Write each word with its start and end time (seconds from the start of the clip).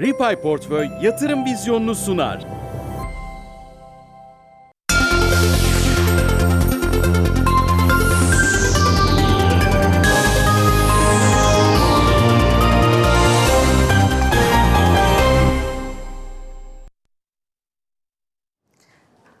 Ripay 0.00 0.40
Portföy 0.40 0.88
yatırım 1.02 1.44
vizyonunu 1.44 1.94
sunar. 1.94 2.46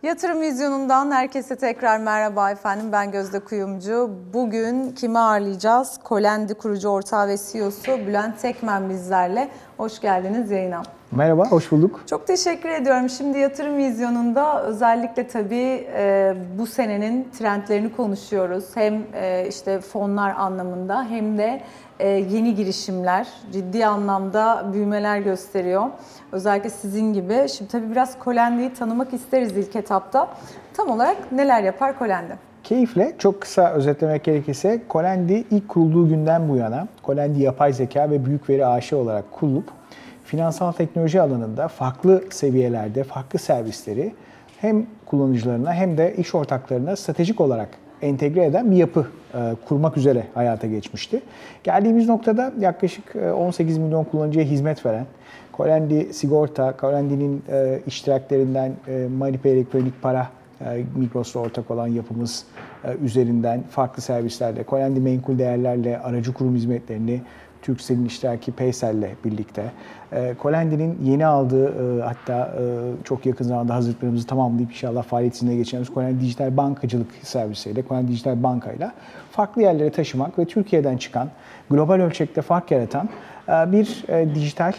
Yatırım 0.02 0.40
Vizyonu'ndan 0.40 1.10
herkese 1.10 1.56
tekrar 1.56 1.98
merhaba 1.98 2.50
efendim. 2.50 2.92
Ben 2.92 3.10
Gözde 3.10 3.40
Kuyumcu. 3.40 4.10
Bugün 4.32 4.92
kimi 4.92 5.18
ağırlayacağız? 5.18 5.98
Kolendi 6.04 6.54
kurucu 6.54 6.88
ortağı 6.88 7.28
ve 7.28 7.36
CEO'su 7.52 7.98
Bülent 8.06 8.40
Tekmen 8.40 8.90
bizlerle. 8.90 9.48
Hoş 9.78 10.00
geldiniz 10.00 10.50
yayına. 10.50 10.82
Merhaba, 11.12 11.50
hoş 11.50 11.72
bulduk. 11.72 12.00
Çok 12.06 12.26
teşekkür 12.26 12.68
ediyorum. 12.68 13.08
Şimdi 13.08 13.38
yatırım 13.38 13.76
vizyonunda 13.76 14.62
özellikle 14.62 15.28
tabii 15.28 15.86
e, 15.94 16.34
bu 16.58 16.66
senenin 16.66 17.28
trendlerini 17.38 17.92
konuşuyoruz. 17.96 18.64
Hem 18.74 19.02
e, 19.14 19.46
işte 19.48 19.80
fonlar 19.80 20.34
anlamında 20.36 21.04
hem 21.04 21.38
de 21.38 21.60
e, 22.00 22.08
yeni 22.08 22.54
girişimler 22.54 23.28
ciddi 23.52 23.86
anlamda 23.86 24.70
büyümeler 24.72 25.18
gösteriyor. 25.18 25.86
Özellikle 26.32 26.70
sizin 26.70 27.12
gibi. 27.12 27.46
Şimdi 27.48 27.70
tabii 27.70 27.90
biraz 27.90 28.18
Kolendi'yi 28.18 28.74
tanımak 28.74 29.14
isteriz 29.14 29.56
ilk 29.56 29.76
etapta. 29.76 30.28
Tam 30.74 30.90
olarak 30.90 31.32
neler 31.32 31.62
yapar 31.62 31.98
Kolendi? 31.98 32.47
Keyifle, 32.68 33.12
çok 33.18 33.40
kısa 33.40 33.72
özetlemek 33.72 34.24
gerekirse 34.24 34.82
Colendi 34.90 35.44
ilk 35.50 35.68
kurulduğu 35.68 36.08
günden 36.08 36.48
bu 36.48 36.56
yana 36.56 36.88
Colendi 37.04 37.42
yapay 37.42 37.72
zeka 37.72 38.10
ve 38.10 38.24
büyük 38.24 38.50
veri 38.50 38.66
aşı 38.66 38.96
olarak 38.96 39.32
kurulup 39.32 39.64
finansal 40.24 40.72
teknoloji 40.72 41.20
alanında 41.20 41.68
farklı 41.68 42.24
seviyelerde 42.30 43.04
farklı 43.04 43.38
servisleri 43.38 44.14
hem 44.60 44.86
kullanıcılarına 45.06 45.74
hem 45.74 45.98
de 45.98 46.14
iş 46.16 46.34
ortaklarına 46.34 46.96
stratejik 46.96 47.40
olarak 47.40 47.68
entegre 48.02 48.44
eden 48.44 48.70
bir 48.70 48.76
yapı 48.76 49.06
e, 49.34 49.38
kurmak 49.68 49.96
üzere 49.96 50.24
hayata 50.34 50.66
geçmişti. 50.66 51.22
Geldiğimiz 51.64 52.08
noktada 52.08 52.52
yaklaşık 52.60 53.16
e, 53.16 53.32
18 53.32 53.78
milyon 53.78 54.04
kullanıcıya 54.04 54.44
hizmet 54.44 54.86
veren 54.86 55.06
Colendi 55.56 56.14
Sigorta, 56.14 56.74
Colendi'nin 56.80 57.42
e, 57.48 57.80
iştiraklerinden 57.86 58.72
e, 58.88 59.08
MoneyPay 59.18 59.52
elektronik 59.52 60.02
para 60.02 60.20
e, 60.20 60.37
Migros'la 60.94 61.40
ortak 61.40 61.70
olan 61.70 61.86
yapımız 61.86 62.44
e, 62.84 62.96
üzerinden 63.04 63.62
farklı 63.70 64.02
servislerle, 64.02 64.64
Colendi 64.68 65.00
menkul 65.00 65.38
değerlerle 65.38 65.98
aracı 65.98 66.32
kurum 66.32 66.54
hizmetlerini 66.54 67.22
Turkcell'in 67.62 68.04
iştiraki 68.04 68.52
Paysel'le 68.52 69.08
birlikte, 69.24 69.72
e, 70.12 70.34
Colendi'nin 70.42 70.98
yeni 71.04 71.26
aldığı 71.26 72.00
hatta 72.00 72.54
çok 73.04 73.26
yakın 73.26 73.44
zamanda 73.44 73.74
hazırlıklarımızı 73.74 74.26
tamamlayıp 74.26 74.70
inşallah 74.70 75.02
faaliyet 75.02 75.34
içine 75.34 75.56
geçeceğimiz 75.56 75.88
Colendi 75.88 76.20
Dijital 76.20 76.56
Bankacılık 76.56 77.10
servisiyle, 77.22 77.84
Colendi 77.88 78.12
Dijital 78.12 78.42
Banka'yla 78.42 78.92
farklı 79.30 79.62
yerlere 79.62 79.90
taşımak 79.90 80.38
ve 80.38 80.44
Türkiye'den 80.44 80.96
çıkan, 80.96 81.28
global 81.70 81.94
ölçekte 81.94 82.42
fark 82.42 82.70
yaratan 82.70 83.08
bir 83.48 84.04
dijital 84.34 84.72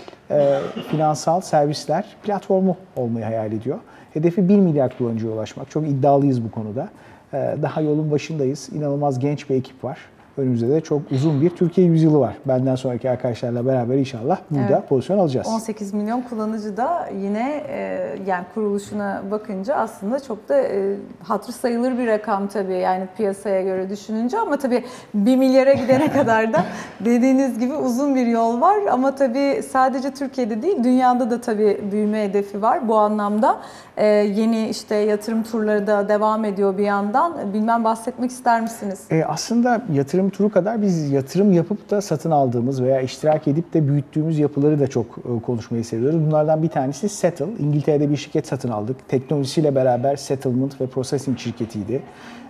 finansal 0.92 1.42
servisler 1.42 2.06
platformu 2.24 2.78
olmayı 2.96 3.26
hayal 3.26 3.52
ediyor. 3.52 3.80
Hedefi 4.14 4.50
1 4.50 4.58
milyar 4.58 4.98
kullanıcıya 4.98 5.34
ulaşmak. 5.34 5.72
Çok 5.72 5.88
iddialıyız 5.88 6.44
bu 6.44 6.52
konuda. 6.52 6.90
Daha 7.34 7.82
yolun 7.82 8.12
başındayız. 8.12 8.70
İnanılmaz 8.76 9.20
genç 9.20 9.50
bir 9.50 9.56
ekip 9.56 9.84
var. 9.84 9.98
Önümüzde 10.38 10.70
de 10.70 10.82
çok 10.82 11.02
uzun 11.12 11.42
bir 11.42 11.50
Türkiye 11.50 11.88
yüzyılı 11.88 12.20
var. 12.20 12.38
Benden 12.46 12.76
sonraki 12.76 13.10
arkadaşlarla 13.10 13.66
beraber 13.66 13.96
inşallah 13.96 14.40
burada 14.52 14.78
evet. 14.78 14.90
pozisyon 14.90 15.20
alacağız. 15.20 15.48
18 15.48 15.94
milyon 15.94 16.22
kullanıcı 16.22 16.78
da 16.78 17.10
yine 17.22 17.64
e, 17.70 18.10
yani 18.28 18.46
kuruluşuna 18.54 19.22
bakınca 19.32 19.76
aslında 19.76 20.20
çok 20.20 20.50
da 20.50 20.62
e, 20.62 20.96
hatırı 21.24 21.52
sayılır 21.52 21.98
bir 21.98 22.08
rakam 22.08 22.48
tabii 22.48 22.78
yani 22.78 23.08
piyasaya 23.18 23.62
göre 23.62 23.90
düşününce 23.90 24.40
ama 24.40 24.58
tabii 24.58 24.84
1 25.14 25.36
milyara 25.36 25.74
gidene 25.74 26.12
kadar 26.14 26.54
da 26.54 26.66
dediğiniz 27.00 27.60
gibi 27.60 27.74
uzun 27.74 28.16
bir 28.16 28.28
yol 28.28 28.62
var 28.62 28.78
ama 28.92 29.16
tabii 29.16 29.64
sadece 29.70 30.12
Türkiye'de 30.14 30.62
değil 30.62 30.84
dünyada 30.84 31.32
da 31.32 31.42
tabii 31.42 31.82
büyüme 31.92 32.24
hedefi 32.24 32.62
var. 32.62 32.88
Bu 32.88 32.98
anlamda 32.98 33.60
e, 33.98 34.06
yeni 34.08 34.70
işte 34.70 34.96
yatırım 34.96 35.44
turları 35.44 35.88
da 35.88 36.10
devam 36.10 36.46
ediyor 36.46 36.78
bir 36.78 36.84
yandan. 36.84 37.54
Bilmem 37.54 37.84
bahsetmek 37.84 38.32
ister 38.32 38.62
misiniz? 38.62 39.00
E, 39.12 39.24
aslında 39.26 39.82
yatırım 39.94 40.29
turu 40.30 40.52
kadar 40.52 40.82
biz 40.82 41.12
yatırım 41.12 41.54
yapıp 41.54 41.90
da 41.90 42.02
satın 42.02 42.32
aldığımız 42.32 42.84
veya 42.84 43.02
iştirak 43.02 43.48
edip 43.48 43.74
de 43.74 43.88
büyüttüğümüz 43.88 44.40
yapıları 44.40 44.80
da 44.80 44.88
çok 44.88 45.06
e, 45.06 45.42
konuşmayı 45.42 45.86
seviyoruz. 45.86 46.26
Bunlardan 46.26 46.64
bir 46.64 46.70
tanesi 46.70 47.10
Settle. 47.10 47.46
İngiltere'de 47.60 48.10
bir 48.10 48.18
şirket 48.18 48.48
satın 48.48 48.70
aldık. 48.70 49.08
Teknolojisiyle 49.08 49.76
beraber 49.76 50.16
settlement 50.16 50.82
ve 50.82 50.88
processing 50.88 51.40
şirketiydi. 51.40 52.02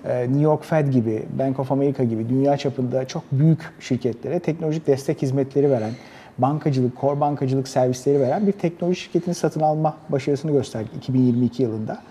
E, 0.05 0.21
New 0.21 0.41
York 0.41 0.65
Fed 0.65 0.87
gibi, 0.87 1.25
Bank 1.39 1.59
of 1.59 1.71
America 1.71 2.03
gibi 2.03 2.29
dünya 2.29 2.57
çapında 2.57 3.07
çok 3.07 3.23
büyük 3.31 3.59
şirketlere 3.79 4.39
teknolojik 4.39 4.87
destek 4.87 5.21
hizmetleri 5.21 5.71
veren, 5.71 5.91
bankacılık, 6.41 7.01
core 7.01 7.19
bankacılık 7.19 7.67
servisleri 7.67 8.19
veren 8.19 8.47
bir 8.47 8.51
teknoloji 8.51 8.99
şirketini 8.99 9.35
satın 9.35 9.59
alma 9.59 9.97
başarısını 10.09 10.51
gösterdik 10.51 10.95
2022 10.97 11.63
yılında. 11.63 12.01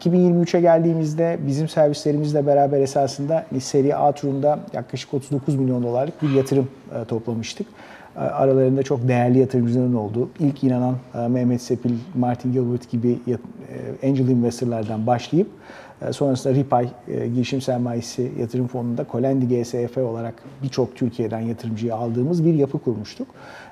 2023'e 0.00 0.60
geldiğimizde 0.60 1.38
bizim 1.46 1.68
servislerimizle 1.68 2.46
beraber 2.46 2.80
esasında 2.80 3.46
seri 3.60 3.96
A 3.96 4.12
turunda 4.12 4.58
yaklaşık 4.72 5.14
39 5.14 5.54
milyon 5.54 5.82
dolarlık 5.82 6.22
bir 6.22 6.30
yatırım 6.30 6.68
e, 6.94 7.04
toplamıştık. 7.04 7.66
E, 8.16 8.18
aralarında 8.18 8.82
çok 8.82 9.08
değerli 9.08 9.38
yatırımcıların 9.38 9.94
olduğu, 9.94 10.28
ilk 10.38 10.64
inanan 10.64 10.96
e, 11.14 11.28
Mehmet 11.28 11.62
Sepil, 11.62 11.94
Martin 12.14 12.52
Gilbert 12.52 12.90
gibi 12.90 13.18
angel 14.02 14.28
investorlardan 14.28 15.06
başlayıp 15.06 15.48
sonrasında 16.10 16.54
Ripay 16.54 16.88
girişim 17.06 17.60
sermayesi 17.60 18.32
yatırım 18.40 18.66
fonunda 18.66 19.06
Colendi 19.12 19.48
GSF 19.48 19.98
olarak 19.98 20.34
birçok 20.62 20.96
Türkiye'den 20.96 21.40
yatırımcıyı 21.40 21.94
aldığımız 21.94 22.44
bir 22.44 22.54
yapı 22.54 22.78
kurmuştuk. 22.78 23.28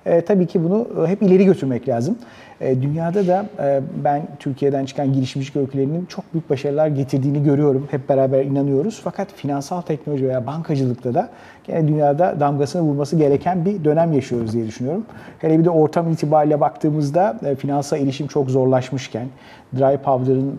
E, 0.06 0.20
tabii 0.20 0.46
ki 0.46 0.64
bunu 0.64 1.06
hep 1.06 1.22
ileri 1.22 1.44
götürmek 1.44 1.88
lazım. 1.88 2.16
E, 2.60 2.82
dünyada 2.82 3.26
da 3.26 3.46
e, 3.62 3.80
ben 4.04 4.22
Türkiye'den 4.38 4.84
çıkan 4.84 5.12
girişimcilik 5.12 5.56
öykülerinin 5.56 6.06
çok 6.06 6.32
büyük 6.32 6.50
başarılar 6.50 6.86
getirdiğini 6.86 7.42
görüyorum. 7.42 7.88
Hep 7.90 8.08
beraber 8.08 8.44
inanıyoruz. 8.44 9.00
Fakat 9.04 9.32
finansal 9.32 9.80
teknoloji 9.80 10.28
veya 10.28 10.46
bankacılıkta 10.46 11.14
da 11.14 11.28
gene 11.64 11.88
dünyada 11.88 12.40
damgasını 12.40 12.82
vurması 12.82 13.16
gereken 13.16 13.64
bir 13.64 13.84
dönem 13.84 14.12
yaşıyoruz 14.12 14.52
diye 14.52 14.66
düşünüyorum. 14.66 15.04
Hele 15.38 15.58
bir 15.58 15.64
de 15.64 15.70
ortam 15.70 16.12
itibariyle 16.12 16.60
baktığımızda 16.60 17.38
e, 17.44 17.54
finansal 17.54 18.00
erişim 18.00 18.26
çok 18.26 18.50
zorlaşmışken, 18.50 19.26
dry 19.76 19.96
powder'ın 19.96 20.58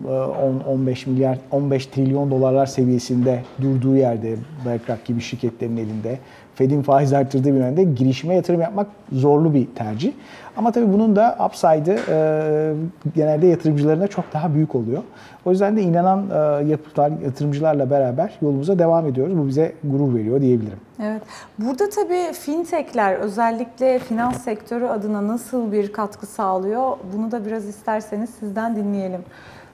10-15 0.68 1.10
milyar, 1.10 1.38
15 1.50 1.86
trilyon 1.86 2.30
dolarlar 2.30 2.66
seviyesinde 2.66 3.42
durduğu 3.62 3.96
yerde 3.96 4.34
BlackRock 4.64 5.04
gibi 5.04 5.20
şirketlerin 5.20 5.76
elinde 5.76 6.18
Fed'in 6.56 6.82
faiz 6.82 7.12
arttırdığı 7.12 7.54
bir 7.54 7.60
dönemde 7.60 7.84
girişime 7.84 8.34
yatırım 8.34 8.60
yapmak 8.60 8.86
zorlu 9.12 9.54
bir 9.54 9.66
tercih. 9.74 10.12
Ama 10.56 10.72
tabii 10.72 10.92
bunun 10.92 11.16
da 11.16 11.38
upside'ı 11.46 11.98
e, 12.08 12.74
genelde 13.14 13.46
yatırımcılarına 13.46 14.08
çok 14.08 14.24
daha 14.32 14.54
büyük 14.54 14.74
oluyor. 14.74 15.02
O 15.44 15.50
yüzden 15.50 15.76
de 15.76 15.82
inanan 15.82 16.30
e, 16.30 16.68
yapılar, 16.68 17.12
yatırımcılarla 17.24 17.90
beraber 17.90 18.38
yolumuza 18.42 18.78
devam 18.78 19.06
ediyoruz. 19.06 19.38
Bu 19.38 19.46
bize 19.46 19.72
gurur 19.84 20.14
veriyor 20.14 20.40
diyebilirim. 20.40 20.78
Evet. 21.02 21.22
Burada 21.58 21.88
tabii 21.88 22.32
fintechler 22.32 23.14
özellikle 23.14 23.98
finans 23.98 24.44
sektörü 24.44 24.86
adına 24.86 25.28
nasıl 25.28 25.72
bir 25.72 25.92
katkı 25.92 26.26
sağlıyor? 26.26 26.96
Bunu 27.16 27.30
da 27.30 27.46
biraz 27.46 27.64
isterseniz 27.64 28.30
sizden 28.30 28.76
dinleyelim. 28.76 29.20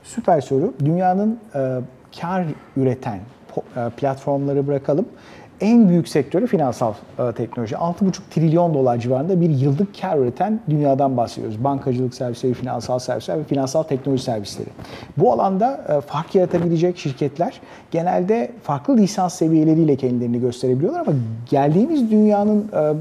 Süper 0.02 0.40
soru. 0.40 0.74
Dünyanın 0.84 1.38
e, 1.54 1.78
kar 2.20 2.44
üreten 2.76 3.18
e, 3.76 3.90
platformları 3.96 4.66
bırakalım 4.66 5.06
en 5.62 5.88
büyük 5.88 6.08
sektörü 6.08 6.46
finansal 6.46 6.92
e, 7.18 7.32
teknoloji. 7.32 7.74
6,5 7.74 8.12
trilyon 8.30 8.74
dolar 8.74 8.98
civarında 8.98 9.40
bir 9.40 9.50
yıllık 9.50 10.00
kar 10.00 10.18
üreten 10.18 10.60
dünyadan 10.70 11.16
bahsediyoruz. 11.16 11.64
Bankacılık 11.64 12.14
servisleri, 12.14 12.54
finansal 12.54 12.98
servisler 12.98 13.38
ve 13.38 13.44
finansal 13.44 13.82
teknoloji 13.82 14.22
servisleri. 14.22 14.68
Bu 15.16 15.32
alanda 15.32 15.84
e, 15.88 16.00
fark 16.00 16.34
yaratabilecek 16.34 16.98
şirketler 16.98 17.60
genelde 17.90 18.50
farklı 18.62 18.96
lisans 18.96 19.34
seviyeleriyle 19.34 19.96
kendilerini 19.96 20.40
gösterebiliyorlar 20.40 21.00
ama 21.00 21.12
geldiğimiz 21.50 22.10
dünyanın 22.10 22.68
e, 22.74 22.92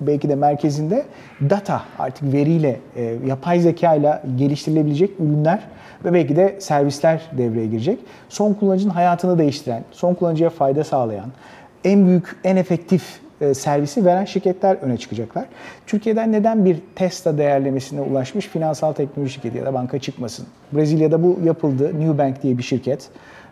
belki 0.00 0.28
de 0.28 0.34
merkezinde 0.34 1.04
data 1.50 1.82
artık 1.98 2.32
veriyle, 2.32 2.80
e, 2.96 3.16
yapay 3.26 3.60
zeka 3.60 3.94
ile 3.94 4.22
geliştirilebilecek 4.36 5.10
ürünler 5.20 5.60
ve 6.04 6.12
belki 6.12 6.36
de 6.36 6.56
servisler 6.60 7.22
devreye 7.38 7.66
girecek. 7.66 7.98
Son 8.28 8.54
kullanıcının 8.54 8.92
hayatını 8.92 9.38
değiştiren, 9.38 9.84
son 9.92 10.14
kullanıcıya 10.14 10.50
fayda 10.50 10.84
sağlayan, 10.84 11.30
en 11.84 12.06
büyük, 12.06 12.36
en 12.44 12.56
efektif 12.56 13.20
e, 13.40 13.54
servisi 13.54 14.04
veren 14.04 14.24
şirketler 14.24 14.76
öne 14.76 14.96
çıkacaklar. 14.96 15.44
Türkiye'den 15.86 16.32
neden 16.32 16.64
bir 16.64 16.78
Tesla 16.96 17.38
değerlemesine 17.38 18.00
ulaşmış 18.00 18.46
finansal 18.46 18.92
teknoloji 18.92 19.32
şirketi 19.32 19.58
ya 19.58 19.66
da 19.66 19.74
banka 19.74 19.98
çıkmasın? 19.98 20.46
Brezilya'da 20.72 21.22
bu 21.22 21.38
yapıldı. 21.44 22.00
New 22.00 22.18
Bank 22.18 22.42
diye 22.42 22.58
bir 22.58 22.62
şirket 22.62 23.08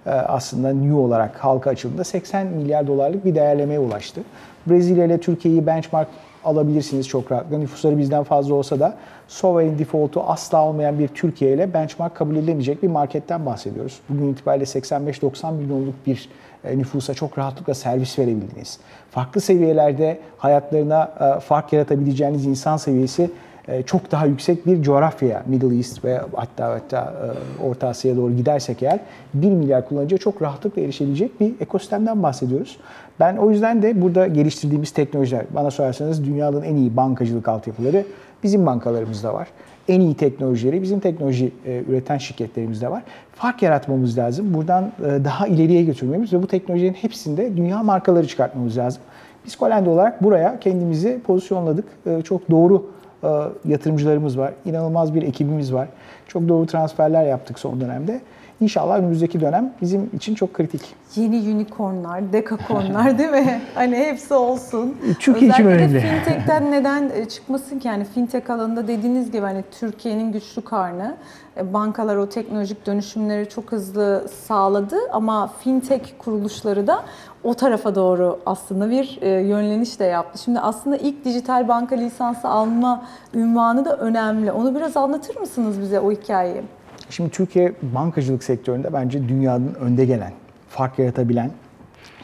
e, 0.07 0.11
aslında 0.11 0.73
new 0.73 0.97
olarak 0.97 1.45
halka 1.45 1.71
açıldığında 1.71 2.05
80 2.05 2.47
milyar 2.47 2.87
dolarlık 2.87 3.25
bir 3.25 3.35
değerlemeye 3.35 3.79
ulaştı. 3.79 4.21
Brezilya 4.67 5.05
ile 5.05 5.19
Türkiye'yi 5.19 5.67
benchmark 5.67 6.09
alabilirsiniz 6.45 7.09
çok 7.09 7.33
rahatlıkla. 7.33 7.59
Nüfusları 7.59 7.99
bizden 7.99 8.25
fazla 8.25 8.55
olsa 8.55 8.81
da 8.81 8.95
sovereign 9.29 9.79
default'u 9.79 10.21
asla 10.21 10.65
olmayan 10.65 10.99
bir 10.99 11.09
Türkiye 11.09 11.55
ile 11.55 11.75
benchmark 11.75 12.15
kabul 12.15 12.37
edilemeyecek 12.37 12.83
bir 12.83 12.89
marketten 12.89 13.47
bahsediyoruz. 13.47 14.01
Bugün 14.09 14.33
itibariyle 14.33 14.65
85-90 14.65 15.55
milyonluk 15.55 16.07
bir 16.07 16.29
nüfusa 16.65 17.15
çok 17.15 17.39
rahatlıkla 17.39 17.75
servis 17.75 18.19
verebildiğiniz, 18.19 18.79
farklı 19.11 19.41
seviyelerde 19.41 20.21
hayatlarına 20.39 21.13
e, 21.37 21.41
fark 21.41 21.73
yaratabileceğiniz 21.73 22.47
insan 22.47 22.77
seviyesi 22.77 23.31
e, 23.69 23.83
çok 23.83 24.13
daha 24.13 24.27
yüksek 24.27 24.67
bir 24.67 24.83
coğrafyaya, 24.83 25.43
Middle 25.47 25.77
East 25.77 26.05
ve 26.05 26.21
hatta 26.37 26.71
hatta 26.71 27.15
e, 27.61 27.63
Orta 27.63 27.89
Asya'ya 27.89 28.17
doğru 28.17 28.37
gidersek 28.37 28.83
eğer 28.83 29.01
1 29.35 29.51
milyar 29.51 29.89
kullanıcıya 29.89 30.19
çok 30.19 30.43
rahatlıkla 30.43 30.83
erişebilecek 30.83 31.41
bir 31.41 31.55
ekosistemden 31.61 32.23
bahsediyoruz. 32.23 32.77
Ben 33.21 33.37
o 33.37 33.51
yüzden 33.51 33.83
de 33.83 34.03
burada 34.03 34.27
geliştirdiğimiz 34.27 34.91
teknolojiler, 34.91 35.45
bana 35.51 35.71
sorarsanız 35.71 36.25
dünyanın 36.25 36.63
en 36.63 36.77
iyi 36.77 36.97
bankacılık 36.97 37.49
altyapıları 37.49 38.05
bizim 38.43 38.67
bankalarımızda 38.67 39.35
var. 39.35 39.49
En 39.88 40.00
iyi 40.00 40.14
teknolojileri 40.14 40.82
bizim 40.82 41.00
teknoloji 41.00 41.52
e, 41.67 41.82
üreten 41.88 42.19
şirketlerimizde 42.19 42.90
var. 42.90 43.02
Fark 43.35 43.62
yaratmamız 43.62 44.19
lazım. 44.19 44.55
Buradan 44.55 44.85
e, 44.85 45.25
daha 45.25 45.46
ileriye 45.46 45.82
götürmemiz 45.82 46.32
ve 46.32 46.43
bu 46.43 46.46
teknolojilerin 46.46 46.94
hepsinde 46.94 47.56
dünya 47.56 47.82
markaları 47.82 48.29
çıkartmamız 48.29 48.79
lazım. 48.79 49.02
Biz 49.46 49.56
Kolende 49.56 49.90
olarak 49.90 50.23
buraya 50.23 50.61
kendimizi 50.61 51.20
pozisyonladık. 51.26 51.85
E, 52.06 52.23
çok 52.23 52.50
doğru 52.50 52.87
e, 53.25 53.29
yatırımcılarımız 53.64 54.38
var. 54.38 54.52
İnanılmaz 54.64 55.14
bir 55.14 55.23
ekibimiz 55.23 55.75
var. 55.75 55.88
Çok 56.26 56.49
doğru 56.49 56.67
transferler 56.67 57.25
yaptık 57.25 57.58
son 57.58 57.81
dönemde. 57.81 58.20
İnşallah 58.61 58.99
önümüzdeki 58.99 59.41
dönem 59.41 59.73
bizim 59.81 60.11
için 60.15 60.35
çok 60.35 60.55
kritik. 60.55 60.81
Yeni 61.17 61.37
unicornlar, 61.55 62.33
dekakornlar 62.33 63.19
değil 63.19 63.31
mi? 63.31 63.61
Hani 63.75 63.97
hepsi 63.97 64.35
olsun. 64.35 64.97
Türkiye 65.21 65.51
için 65.51 65.65
Özellikle 65.67 65.99
önemli. 65.99 66.01
fintech'ten 66.25 66.71
neden 66.73 67.11
e, 67.15 67.25
çıkmasın 67.29 67.79
ki? 67.79 67.89
Yani 67.89 68.05
fintech 68.05 68.51
alanında 68.51 68.89
dediğiniz 68.89 69.31
gibi 69.31 69.43
hani 69.43 69.65
Türkiye'nin 69.81 70.33
güçlü 70.33 70.63
karnı. 70.63 71.17
E, 71.57 71.73
Bankalar 71.73 72.17
o 72.17 72.29
teknolojik 72.29 72.87
dönüşümleri 72.87 73.49
çok 73.49 73.73
hızlı 73.73 74.29
sağladı 74.47 74.97
ama 75.13 75.51
fintech 75.65 76.03
kuruluşları 76.19 76.87
da 76.87 77.03
o 77.45 77.55
tarafa 77.55 77.95
doğru 77.95 78.39
aslında 78.47 78.91
bir 78.91 79.19
e, 79.23 79.29
yönleniş 79.29 80.01
de 80.01 80.05
yaptı. 80.05 80.39
Şimdi 80.43 80.61
aslında 80.61 80.97
ilk 80.97 81.25
dijital 81.25 81.69
banka 81.69 81.95
lisansı 81.97 82.49
alma 82.49 83.05
ünvanı 83.35 83.85
da 83.85 83.97
önemli. 83.97 84.53
Onu 84.53 84.75
biraz 84.75 84.97
anlatır 84.97 85.37
mısınız 85.41 85.81
bize 85.81 86.01
o 86.01 86.13
hikayeyi? 86.13 86.63
Şimdi 87.11 87.31
Türkiye 87.31 87.73
bankacılık 87.83 88.45
sektöründe 88.45 88.93
bence 88.93 89.29
dünyanın 89.29 89.75
önde 89.75 90.05
gelen, 90.05 90.33
fark 90.69 90.99
yaratabilen, 90.99 91.51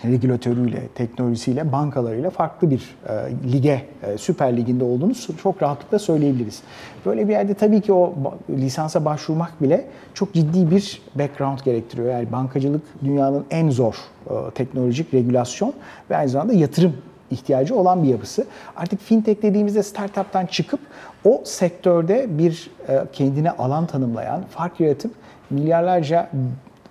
regülatörüyle, 0.05 0.89
teknolojisiyle, 0.95 1.73
bankalarıyla 1.73 2.31
farklı 2.31 2.71
bir 2.71 2.97
e, 3.09 3.13
lige, 3.53 3.83
e, 4.03 4.19
süper 4.19 4.57
liginde 4.57 4.85
olduğunu 4.85 5.13
çok 5.43 5.63
rahatlıkla 5.63 5.99
söyleyebiliriz. 5.99 6.63
Böyle 7.07 7.29
bir 7.29 7.33
yerde 7.33 7.55
tabii 7.55 7.81
ki 7.81 7.93
o 7.93 8.15
lisansa 8.51 9.05
başvurmak 9.05 9.63
bile 9.63 9.85
çok 10.15 10.33
ciddi 10.33 10.71
bir 10.71 11.03
background 11.15 11.59
gerektiriyor. 11.65 12.13
Yani 12.13 12.33
bankacılık 12.33 12.83
dünyanın 13.05 13.45
en 13.51 13.71
zor 13.71 13.95
e, 14.31 14.35
teknolojik 14.55 15.15
regülasyon 15.15 15.73
ve 16.11 16.17
aynı 16.17 16.29
zamanda 16.29 16.53
yatırım 16.53 16.95
ihtiyacı 17.35 17.75
olan 17.75 18.03
bir 18.03 18.09
yapısı. 18.09 18.47
Artık 18.77 19.01
fintech 19.01 19.43
dediğimizde 19.43 19.83
startup'tan 19.83 20.47
çıkıp 20.47 20.81
o 21.25 21.43
sektörde 21.45 22.39
bir 22.39 22.71
e, 22.89 23.03
kendine 23.13 23.51
alan 23.51 23.87
tanımlayan, 23.87 24.45
fark 24.51 24.81
yaratıp 24.81 25.15
milyarlarca 25.51 26.31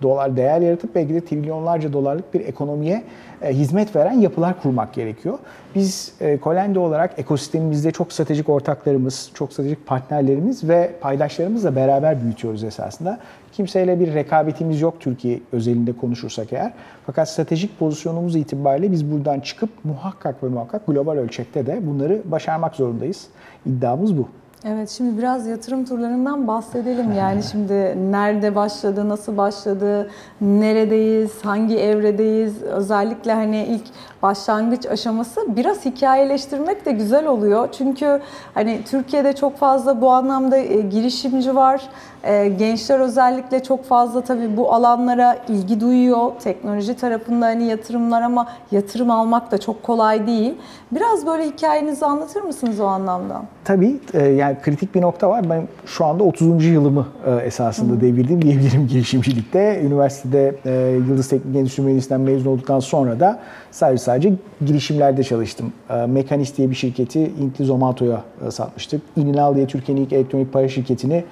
dolar 0.03 0.37
değer 0.37 0.61
yaratıp 0.61 0.95
belki 0.95 1.13
de 1.13 1.25
trilyonlarca 1.25 1.93
dolarlık 1.93 2.33
bir 2.33 2.39
ekonomiye 2.39 3.03
e, 3.41 3.53
hizmet 3.53 3.95
veren 3.95 4.19
yapılar 4.19 4.61
kurmak 4.61 4.93
gerekiyor. 4.93 5.39
Biz 5.75 6.13
e, 6.21 6.37
Kolende 6.37 6.79
olarak 6.79 7.19
ekosistemimizde 7.19 7.91
çok 7.91 8.13
stratejik 8.13 8.49
ortaklarımız, 8.49 9.31
çok 9.33 9.53
stratejik 9.53 9.85
partnerlerimiz 9.85 10.69
ve 10.69 10.91
paydaşlarımızla 11.01 11.75
beraber 11.75 12.23
büyütüyoruz 12.23 12.63
esasında. 12.63 13.19
Kimseyle 13.51 13.99
bir 13.99 14.13
rekabetimiz 14.13 14.81
yok 14.81 14.93
Türkiye 14.99 15.39
özelinde 15.51 15.93
konuşursak 15.93 16.53
eğer. 16.53 16.73
Fakat 17.05 17.29
stratejik 17.29 17.79
pozisyonumuz 17.79 18.35
itibariyle 18.35 18.91
biz 18.91 19.11
buradan 19.11 19.39
çıkıp 19.39 19.69
muhakkak 19.83 20.43
ve 20.43 20.47
muhakkak 20.47 20.87
global 20.87 21.17
ölçekte 21.17 21.65
de 21.65 21.87
bunları 21.87 22.21
başarmak 22.25 22.75
zorundayız. 22.75 23.27
İddiamız 23.65 24.17
bu. 24.17 24.27
Evet 24.65 24.89
şimdi 24.89 25.17
biraz 25.17 25.47
yatırım 25.47 25.85
turlarından 25.85 26.47
bahsedelim. 26.47 27.11
Yani 27.17 27.43
şimdi 27.43 27.97
nerede 28.11 28.55
başladı, 28.55 29.09
nasıl 29.09 29.37
başladı, 29.37 30.09
neredeyiz, 30.41 31.31
hangi 31.45 31.77
evredeyiz? 31.79 32.61
Özellikle 32.61 33.33
hani 33.33 33.63
ilk 33.63 33.83
başlangıç 34.21 34.85
aşaması 34.85 35.41
biraz 35.55 35.85
hikayeleştirmek 35.85 36.85
de 36.85 36.91
güzel 36.91 37.27
oluyor. 37.27 37.69
Çünkü 37.71 38.21
hani 38.53 38.81
Türkiye'de 38.85 39.33
çok 39.35 39.57
fazla 39.57 40.01
bu 40.01 40.11
anlamda 40.11 40.57
e, 40.57 40.81
girişimci 40.81 41.55
var. 41.55 41.81
E, 42.23 42.47
gençler 42.47 42.99
özellikle 42.99 43.63
çok 43.63 43.85
fazla 43.85 44.21
tabii 44.21 44.57
bu 44.57 44.73
alanlara 44.73 45.37
ilgi 45.47 45.81
duyuyor. 45.81 46.31
Teknoloji 46.43 46.95
tarafında 46.95 47.45
hani 47.45 47.63
yatırımlar 47.63 48.21
ama 48.21 48.47
yatırım 48.71 49.11
almak 49.11 49.51
da 49.51 49.57
çok 49.57 49.83
kolay 49.83 50.27
değil. 50.27 50.53
Biraz 50.91 51.25
böyle 51.25 51.45
hikayenizi 51.45 52.05
anlatır 52.05 52.41
mısınız 52.41 52.79
o 52.79 52.85
anlamda? 52.85 53.41
Tabii 53.65 53.99
e, 54.13 54.23
yani 54.53 54.61
kritik 54.63 54.95
bir 54.95 55.01
nokta 55.01 55.29
var. 55.29 55.49
Ben 55.49 55.67
şu 55.85 56.05
anda 56.05 56.23
30. 56.23 56.65
yılımı 56.65 57.07
e, 57.25 57.45
esasında 57.45 58.01
devirdim 58.01 58.41
diyebilirim 58.41 58.87
girişimcilikte. 58.89 59.81
Üniversitede 59.83 60.55
e, 60.65 60.91
Yıldız 60.91 61.29
Teknik 61.29 61.55
Endüstri 61.55 61.83
Mühendisliğinden 61.83 62.31
mezun 62.31 62.51
olduktan 62.51 62.79
sonra 62.79 63.19
da 63.19 63.39
sadece 63.71 64.03
sadece 64.03 64.33
girişimlerde 64.65 65.23
çalıştım. 65.23 65.73
E, 65.89 66.05
Mekanis 66.05 66.57
diye 66.57 66.69
bir 66.69 66.75
şirketi 66.75 67.19
Intli 67.21 67.65
Zomato'ya 67.65 68.21
satmıştık. 68.49 69.01
Ininal 69.15 69.55
diye 69.55 69.67
Türkiye'nin 69.67 70.05
ilk 70.05 70.13
elektronik 70.13 70.53
para 70.53 70.67
şirketini 70.67 71.23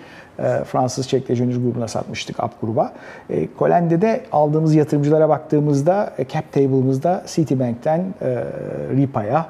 Fransız 0.65 1.07
Çek 1.07 1.27
Teknoloji 1.27 1.61
grubuna 1.61 1.87
satmıştık, 1.87 2.39
App 2.39 2.61
gruba. 2.61 2.93
E, 3.29 3.47
Kolende'de 3.57 4.23
aldığımız 4.31 4.75
yatırımcılara 4.75 5.29
baktığımızda 5.29 6.13
cap 6.33 6.51
table'ımızda 6.51 7.23
Citibank'ten 7.27 8.05
Ripa'ya, 8.95 9.45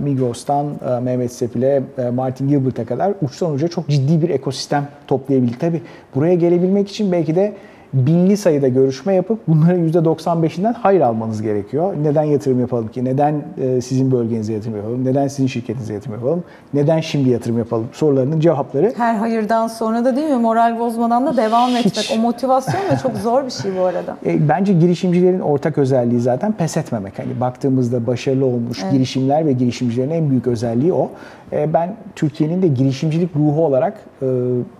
Migros'tan 0.00 0.66
e, 0.66 1.00
Mehmet 1.00 1.32
Sepil'e, 1.32 1.82
e, 1.98 2.10
Martin 2.10 2.48
Gilbert'e 2.48 2.84
kadar 2.84 3.12
uçtan 3.22 3.52
uca 3.52 3.68
çok 3.68 3.88
ciddi 3.88 4.22
bir 4.22 4.30
ekosistem 4.30 4.88
toplayabildik. 5.06 5.60
Tabii 5.60 5.82
buraya 6.14 6.34
gelebilmek 6.34 6.88
için 6.88 7.12
belki 7.12 7.34
de 7.34 7.54
binli 7.92 8.36
sayıda 8.36 8.68
görüşme 8.68 9.14
yapıp 9.14 9.38
bunların 9.48 9.88
%95'inden 9.88 10.74
hayır 10.74 11.00
almanız 11.00 11.42
gerekiyor. 11.42 11.94
Neden 12.02 12.22
yatırım 12.22 12.60
yapalım 12.60 12.88
ki? 12.88 13.04
Neden 13.04 13.44
e, 13.62 13.80
sizin 13.80 14.10
bölgenize 14.10 14.52
yatırım 14.52 14.76
yapalım? 14.76 15.04
Neden 15.04 15.28
sizin 15.28 15.46
şirketinize 15.46 15.94
yatırım 15.94 16.14
yapalım? 16.14 16.44
Neden 16.74 17.00
şimdi 17.00 17.30
yatırım 17.30 17.58
yapalım? 17.58 17.88
Sorularının 17.92 18.40
cevapları 18.40 18.92
Her 18.96 19.14
hayırdan 19.14 19.66
sonra 19.66 20.04
da 20.04 20.16
değil 20.16 20.30
mi 20.30 20.36
moral 20.36 20.78
bozmadan 20.78 21.26
da 21.26 21.36
devam 21.36 21.70
Hiç. 21.70 21.86
etmek. 21.86 22.12
O 22.18 22.20
motivasyon 22.20 22.80
da 22.90 22.98
çok 23.02 23.16
zor 23.16 23.44
bir 23.44 23.50
şey 23.50 23.76
bu 23.78 23.84
arada. 23.84 24.16
E, 24.26 24.48
bence 24.48 24.72
girişimcilerin 24.72 25.40
ortak 25.40 25.78
özelliği 25.78 26.20
zaten 26.20 26.52
pes 26.52 26.76
etmemek. 26.76 27.18
Hani 27.18 27.40
baktığımızda 27.40 28.06
başarılı 28.06 28.46
olmuş 28.46 28.84
girişimler 28.92 29.46
ve 29.46 29.52
girişimcilerin 29.52 30.10
en 30.10 30.30
büyük 30.30 30.46
özelliği 30.46 30.92
o. 30.92 31.10
E, 31.52 31.72
ben 31.72 31.96
Türkiye'nin 32.16 32.62
de 32.62 32.68
girişimcilik 32.68 33.36
ruhu 33.36 33.64
olarak 33.64 33.94
e, 34.22 34.26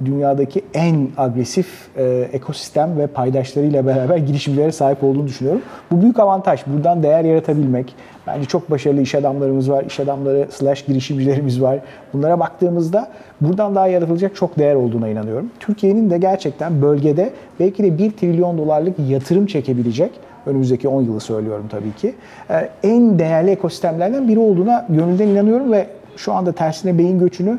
dünyadaki 0.04 0.62
en 0.74 1.08
agresif 1.16 1.88
e, 1.96 2.28
ekosistem 2.32 2.95
ve 2.98 3.06
paydaşlarıyla 3.06 3.86
beraber 3.86 4.16
girişimcilere 4.16 4.72
sahip 4.72 5.04
olduğunu 5.04 5.26
düşünüyorum. 5.26 5.62
Bu 5.90 6.02
büyük 6.02 6.18
avantaj. 6.18 6.60
Buradan 6.66 7.02
değer 7.02 7.24
yaratabilmek. 7.24 7.94
Bence 8.26 8.44
çok 8.44 8.70
başarılı 8.70 9.00
iş 9.00 9.14
adamlarımız 9.14 9.70
var. 9.70 9.84
iş 9.84 10.00
adamları 10.00 10.46
slash 10.50 10.84
girişimcilerimiz 10.86 11.62
var. 11.62 11.78
Bunlara 12.12 12.40
baktığımızda 12.40 13.08
buradan 13.40 13.74
daha 13.74 13.86
yaratılacak 13.86 14.36
çok 14.36 14.58
değer 14.58 14.74
olduğuna 14.74 15.08
inanıyorum. 15.08 15.50
Türkiye'nin 15.60 16.10
de 16.10 16.18
gerçekten 16.18 16.82
bölgede 16.82 17.30
belki 17.60 17.82
de 17.82 17.98
1 17.98 18.10
trilyon 18.10 18.58
dolarlık 18.58 18.94
yatırım 19.08 19.46
çekebilecek 19.46 20.10
önümüzdeki 20.46 20.88
10 20.88 21.02
yılı 21.02 21.20
söylüyorum 21.20 21.66
tabii 21.70 21.92
ki. 21.92 22.14
e, 22.50 22.68
En 22.82 23.18
değerli 23.18 23.50
ekosistemlerden 23.50 24.28
biri 24.28 24.38
olduğuna 24.38 24.86
gönülden 24.88 25.28
inanıyorum 25.28 25.72
ve 25.72 25.86
şu 26.16 26.32
anda 26.32 26.52
tersine 26.52 26.98
beyin 26.98 27.18
göçünü 27.18 27.58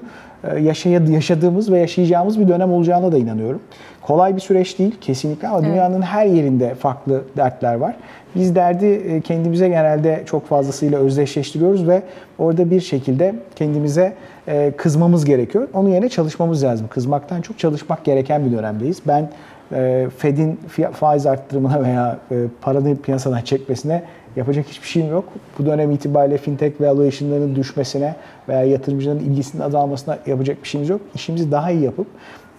yaşadığımız 1.10 1.72
ve 1.72 1.80
yaşayacağımız 1.80 2.40
bir 2.40 2.48
dönem 2.48 2.72
olacağına 2.72 3.12
da 3.12 3.18
inanıyorum. 3.18 3.62
Kolay 4.02 4.36
bir 4.36 4.42
süreç 4.42 4.80
değil 4.80 4.96
kesinlikle 5.02 5.48
ama 5.48 5.64
dünyanın 5.64 6.02
her 6.02 6.26
yerinde 6.26 6.76
farklı 6.76 7.24
dertler 7.38 7.76
var. 7.76 7.96
Biz 8.36 8.56
derdi 8.56 8.86
e, 8.86 9.22
kendimize 9.22 9.68
genelde 9.68 10.24
çok 10.26 10.48
fazlasıyla 10.48 11.00
özdeşleştiriyoruz 11.00 11.88
ve 11.88 12.02
orada 12.38 12.72
bir 12.72 12.82
şekilde 12.82 13.36
kendimize 13.56 14.14
e, 14.48 14.72
kızmamız 14.78 15.26
gerekiyor. 15.26 15.68
Onun 15.74 15.90
yerine 15.90 16.10
çalışmamız 16.10 16.64
lazım. 16.64 16.88
Kızmaktan 16.88 17.42
çok 17.42 17.60
çalışmak 17.60 18.06
gereken 18.06 18.46
bir 18.46 18.58
dönemdeyiz. 18.58 19.02
Ben 19.08 19.22
e, 19.22 19.30
Fed'in 20.18 20.60
fiya- 20.78 20.92
faiz 20.92 21.26
arttırımına 21.26 21.84
veya 21.84 22.18
e, 22.32 22.36
paranın 22.62 22.96
piyasadan 22.96 23.42
çekmesine 23.42 24.04
yapacak 24.36 24.66
hiçbir 24.68 24.88
şeyim 24.88 25.12
yok. 25.12 25.24
Bu 25.60 25.66
dönem 25.66 25.92
itibariyle 25.92 26.38
fintech 26.38 26.82
valuation'ların 26.82 27.56
düşmesine 27.56 28.16
veya 28.50 28.64
yatırımcıların 28.64 29.20
ilgisinin 29.20 29.62
azalmasına 29.62 30.18
yapacak 30.26 30.64
bir 30.64 30.68
şeyimiz 30.68 30.90
yok. 30.90 31.02
İşimizi 31.16 31.52
daha 31.52 31.72
iyi 31.72 31.84
yapıp 31.84 32.08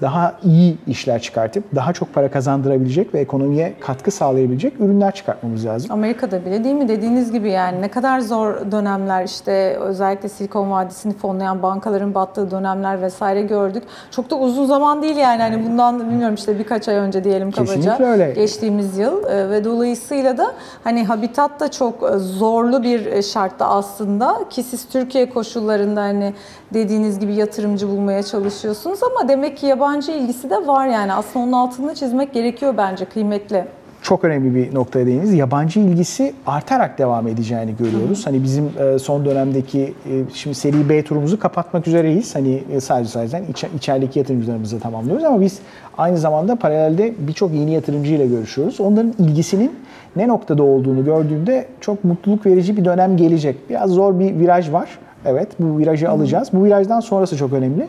daha 0.03 0.35
iyi 0.45 0.79
işler 0.87 1.23
çıkartıp 1.23 1.65
daha 1.75 1.93
çok 1.93 2.15
para 2.15 2.31
kazandırabilecek 2.31 3.15
ve 3.15 3.21
ekonomiye 3.21 3.75
katkı 3.81 4.11
sağlayabilecek 4.11 4.81
ürünler 4.81 5.15
çıkartmamız 5.15 5.67
lazım. 5.67 5.93
Amerika'da 5.93 6.45
bile 6.45 6.65
değil 6.65 6.75
mi 6.75 6.89
dediğiniz 6.89 7.33
gibi 7.33 7.51
yani 7.51 7.83
ne 7.83 7.89
kadar 7.89 8.21
zor 8.21 8.71
dönemler 8.73 9.25
işte 9.25 9.77
özellikle 9.81 10.29
Silikon 10.29 10.71
Vadisi'ni 10.71 11.13
fonlayan 11.13 11.63
bankaların 11.63 12.15
battığı 12.15 12.51
dönemler 12.51 13.03
vesaire 13.03 13.43
gördük. 13.43 13.83
Çok 14.11 14.31
da 14.31 14.37
uzun 14.37 14.67
zaman 14.67 15.03
değil 15.03 15.17
yani 15.17 15.43
hani 15.43 15.67
bundan 15.67 16.01
bilmiyorum 16.01 16.35
işte 16.35 16.59
birkaç 16.59 16.89
ay 16.89 16.97
önce 16.97 17.25
diyelim 17.25 17.51
kabaca. 17.51 17.75
Kesinlikle 17.75 18.05
öyle. 18.05 18.33
Geçtiğimiz 18.33 18.99
yıl 18.99 19.19
Ee, 19.29 19.51
ve 19.51 19.65
dolayısıyla 19.65 20.39
da 20.39 20.53
hani 20.85 21.05
habitat 21.05 21.61
da 21.61 21.71
çok 21.71 22.03
e, 22.03 22.19
zorlu 22.19 22.83
bir 22.83 23.07
e, 23.07 23.23
şartta 23.23 23.69
aslında 23.69 24.37
ki 24.51 24.63
siz 24.63 24.89
Türkiye 24.89 25.31
koşullarında 25.31 26.01
hani 26.03 26.35
dediğiniz 26.75 27.19
gibi 27.19 27.35
yatırımcı 27.35 27.89
bulmaya 27.89 28.23
çalışıyorsunuz 28.23 29.01
ama 29.03 29.29
demek 29.29 29.57
ki 29.57 29.67
yabancı 29.67 29.88
ilgisi 29.97 30.51
de 30.51 30.67
var 30.67 30.87
yani 30.87 31.13
aslında 31.13 31.45
onun 31.45 31.53
altını 31.53 31.95
çizmek 31.95 32.33
gerekiyor 32.35 32.75
bence 32.77 33.05
kıymetli. 33.05 33.65
çok 34.03 34.25
önemli 34.25 34.55
bir 34.55 34.75
noktaya 34.75 35.07
değindiniz. 35.07 35.35
Yabancı 35.35 35.81
ilgisi 35.81 36.35
artarak 36.47 36.99
devam 36.99 37.29
edeceğini 37.29 37.77
görüyoruz. 37.77 38.27
Hani 38.27 38.43
bizim 38.43 38.71
e, 38.79 38.99
son 38.99 39.25
dönemdeki 39.25 39.81
e, 39.83 40.13
şimdi 40.35 40.55
seri 40.57 40.89
B 40.89 41.03
turumuzu 41.05 41.39
kapatmak 41.39 41.87
üzereyiz. 41.89 42.35
Hani 42.35 42.63
e, 42.73 42.81
sadece 42.81 43.11
sadece 43.11 43.43
iç- 43.51 43.65
içerideki 43.77 44.19
yatırımcılarımızla 44.19 44.79
tamamlıyoruz 44.79 45.25
ama 45.25 45.41
biz 45.41 45.59
aynı 45.99 46.19
zamanda 46.19 46.57
paralelde 46.57 47.15
birçok 47.19 47.53
yeni 47.53 47.73
yatırımcıyla 47.75 48.27
görüşüyoruz. 48.27 48.81
Onların 48.81 49.15
ilgisinin 49.19 49.73
ne 50.17 50.29
noktada 50.29 50.63
olduğunu 50.63 51.05
gördüğümde 51.05 51.67
çok 51.81 52.05
mutluluk 52.05 52.47
verici 52.47 52.77
bir 52.77 52.85
dönem 52.85 53.17
gelecek. 53.17 53.71
Biraz 53.71 53.91
zor 53.91 54.19
bir 54.21 54.39
viraj 54.39 54.73
var. 54.73 54.99
Evet 55.27 55.49
bu 55.59 55.79
virajı 55.79 56.11
alacağız. 56.11 56.49
Bu 56.53 56.65
virajdan 56.65 57.01
sonrası 57.01 57.37
çok 57.37 57.53
önemli. 57.53 57.89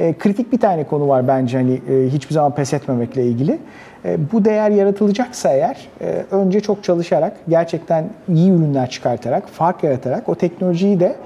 E, 0.00 0.14
kritik 0.18 0.52
bir 0.52 0.58
tane 0.58 0.84
konu 0.84 1.08
var 1.08 1.28
bence 1.28 1.56
hani 1.56 1.72
e, 1.72 2.08
hiçbir 2.08 2.34
zaman 2.34 2.54
pes 2.54 2.74
etmemekle 2.74 3.24
ilgili. 3.24 3.58
E, 4.04 4.32
bu 4.32 4.44
değer 4.44 4.70
yaratılacaksa 4.70 5.52
eğer 5.52 5.88
önce 6.30 6.60
çok 6.60 6.84
çalışarak, 6.84 7.36
gerçekten 7.48 8.10
iyi 8.28 8.50
ürünler 8.50 8.90
çıkartarak, 8.90 9.48
fark 9.48 9.84
yaratarak 9.84 10.28
o 10.28 10.34
teknolojiyi 10.34 11.00
de 11.00 11.16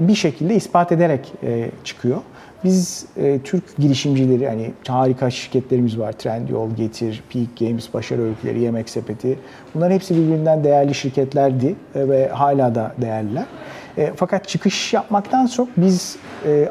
bir 0.00 0.14
şekilde 0.14 0.54
ispat 0.54 0.92
ederek 0.92 1.32
çıkıyor. 1.84 2.18
Biz 2.64 3.06
Türk 3.44 3.76
girişimcileri 3.76 4.48
hani 4.48 4.70
harika 4.88 5.30
şirketlerimiz 5.30 5.98
var. 5.98 6.12
Trendyol, 6.12 6.70
Getir, 6.70 7.22
Peak 7.32 7.56
Games, 7.58 7.94
Başarı 7.94 8.22
Öyküleri, 8.22 8.60
Yemek 8.60 8.88
Sepeti. 8.88 9.38
Bunların 9.74 9.94
hepsi 9.94 10.16
birbirinden 10.16 10.64
değerli 10.64 10.94
şirketlerdi 10.94 11.74
ve 11.94 12.28
hala 12.28 12.74
da 12.74 12.92
değerliler. 13.00 13.44
Fakat 14.16 14.48
çıkış 14.48 14.92
yapmaktan 14.92 15.46
çok 15.46 15.68
biz 15.76 16.16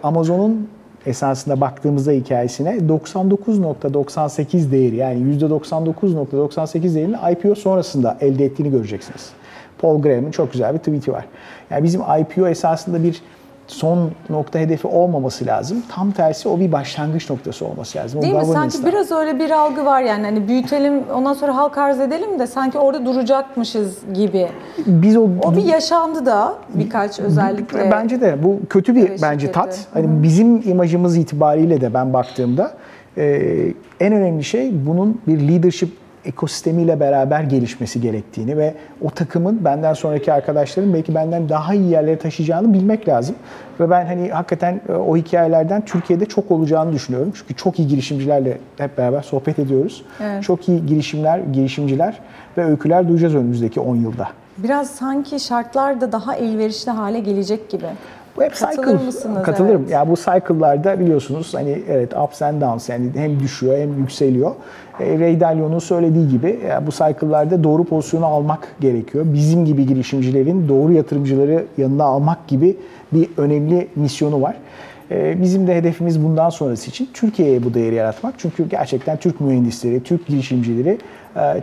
Amazon'un 0.03 0.69
esasında 1.05 1.61
baktığımızda 1.61 2.11
hikayesine 2.11 2.69
99.98 2.77 4.71
değeri 4.71 4.95
yani 4.95 5.37
%99.98 5.39 6.95
değerini 6.95 7.15
IPO 7.31 7.55
sonrasında 7.55 8.17
elde 8.21 8.45
ettiğini 8.45 8.71
göreceksiniz. 8.71 9.29
Paul 9.77 10.01
Graham'ın 10.01 10.31
çok 10.31 10.51
güzel 10.51 10.73
bir 10.73 10.79
tweet'i 10.79 11.11
var. 11.11 11.25
Yani 11.69 11.83
bizim 11.83 12.01
IPO 12.01 12.47
esasında 12.47 13.03
bir 13.03 13.21
son 13.71 14.11
nokta 14.29 14.59
hedefi 14.59 14.87
olmaması 14.87 15.45
lazım. 15.45 15.83
Tam 15.89 16.11
tersi 16.11 16.49
o 16.49 16.59
bir 16.59 16.71
başlangıç 16.71 17.29
noktası 17.29 17.65
olması 17.65 17.97
lazım. 17.97 18.19
O 18.19 18.21
Değil 18.21 18.33
mi? 18.33 18.45
Sanki 18.45 18.85
biraz 18.85 19.11
öyle 19.11 19.39
bir 19.39 19.51
algı 19.51 19.85
var 19.85 20.01
yani 20.01 20.25
hani 20.25 20.47
büyütelim 20.47 21.03
ondan 21.13 21.33
sonra 21.33 21.55
halk 21.55 21.77
arz 21.77 21.99
edelim 21.99 22.39
de 22.39 22.47
sanki 22.47 22.77
orada 22.77 23.05
duracakmışız 23.05 23.97
gibi. 24.13 24.47
biz 24.85 25.17
o, 25.17 25.27
O 25.43 25.55
bir 25.55 25.63
yaşandı 25.63 26.25
da 26.25 26.53
birkaç 26.73 27.19
özellikle. 27.19 27.91
Bence 27.91 28.21
de 28.21 28.43
bu 28.43 28.59
kötü 28.69 28.95
bir 28.95 29.09
Evet, 29.09 29.19
bence 29.21 29.51
tat. 29.51 29.79
Hani 29.93 30.23
bizim 30.23 30.69
imajımız 30.69 31.17
itibariyle 31.17 31.81
de 31.81 31.93
ben 31.93 32.13
baktığımda 32.13 32.71
e, 33.17 33.23
en 33.99 34.13
önemli 34.13 34.43
şey 34.43 34.85
bunun 34.87 35.21
bir 35.27 35.47
leadership 35.47 36.00
ekosistemiyle 36.25 36.99
beraber 36.99 37.43
gelişmesi 37.43 38.01
gerektiğini 38.01 38.57
ve 38.57 38.73
o 39.01 39.09
takımın 39.09 39.65
benden 39.65 39.93
sonraki 39.93 40.33
arkadaşların 40.33 40.93
belki 40.93 41.15
benden 41.15 41.49
daha 41.49 41.73
iyi 41.73 41.89
yerlere 41.89 42.17
taşıyacağını 42.17 42.73
bilmek 42.73 43.07
lazım. 43.07 43.35
Ve 43.79 43.89
ben 43.89 44.05
hani 44.05 44.29
hakikaten 44.29 44.81
e, 44.89 44.93
o 44.93 45.17
hikayelerden 45.17 45.85
Türkiye'de 45.85 46.25
çok 46.25 46.51
olacağını 46.51 46.93
düşünüyorum. 46.93 47.31
Çünkü 47.35 47.55
çok 47.55 47.79
iyi 47.79 47.87
girişimcilerle 47.87 48.57
hep 48.77 48.97
beraber 48.97 49.21
sohbet 49.21 49.59
ediyoruz. 49.59 50.05
Evet. 50.23 50.43
Çok 50.43 50.69
iyi 50.69 50.85
girişimler, 50.85 51.39
girişimciler 51.39 52.19
ve 52.57 52.65
öyküler 52.65 53.07
duyacağız 53.07 53.35
önümüzdeki 53.35 53.79
10 53.79 53.95
yılda. 53.95 54.27
Biraz 54.57 54.89
sanki 54.89 55.39
şartlar 55.39 56.01
da 56.01 56.11
daha 56.11 56.35
elverişli 56.35 56.91
hale 56.91 57.19
gelecek 57.19 57.69
gibi. 57.69 57.85
Bu 58.37 58.43
hep 58.43 58.55
Katılır 58.55 58.87
cycle. 58.87 59.05
mısınız? 59.05 59.43
Katılırım. 59.43 59.81
Evet. 59.81 59.91
Ya 59.91 60.09
bu 60.09 60.15
cycle'larda 60.15 60.99
biliyorsunuz 60.99 61.53
hani 61.53 61.83
evet 61.89 62.13
ups 62.17 62.41
and 62.41 62.61
downs 62.61 62.89
yani 62.89 63.09
hem 63.15 63.39
düşüyor 63.39 63.77
hem 63.77 63.97
yükseliyor. 63.97 64.51
E, 65.01 65.19
Ray 65.19 65.39
Dalio'nun 65.39 65.79
söylediği 65.79 66.29
gibi 66.29 66.59
bu 66.87 66.91
cycle'larda 66.91 67.63
doğru 67.63 67.83
pozisyonu 67.83 68.25
almak 68.25 68.75
gerekiyor. 68.81 69.25
Bizim 69.33 69.65
gibi 69.65 69.85
girişimcilerin 69.85 70.69
doğru 70.69 70.91
yatırımcıları 70.93 71.65
yanına 71.77 72.03
almak 72.03 72.47
gibi 72.47 72.77
bir 73.13 73.29
önemli 73.37 73.87
misyonu 73.95 74.41
var. 74.41 74.55
E, 75.11 75.41
Bizim 75.41 75.67
de 75.67 75.75
hedefimiz 75.75 76.23
bundan 76.23 76.49
sonrası 76.49 76.89
için 76.89 77.09
Türkiye'ye 77.13 77.63
bu 77.63 77.73
değeri 77.73 77.95
yaratmak. 77.95 78.33
Çünkü 78.37 78.69
gerçekten 78.69 79.17
Türk 79.17 79.41
mühendisleri, 79.41 80.03
Türk 80.03 80.27
girişimcileri 80.27 80.89
e, 80.89 80.97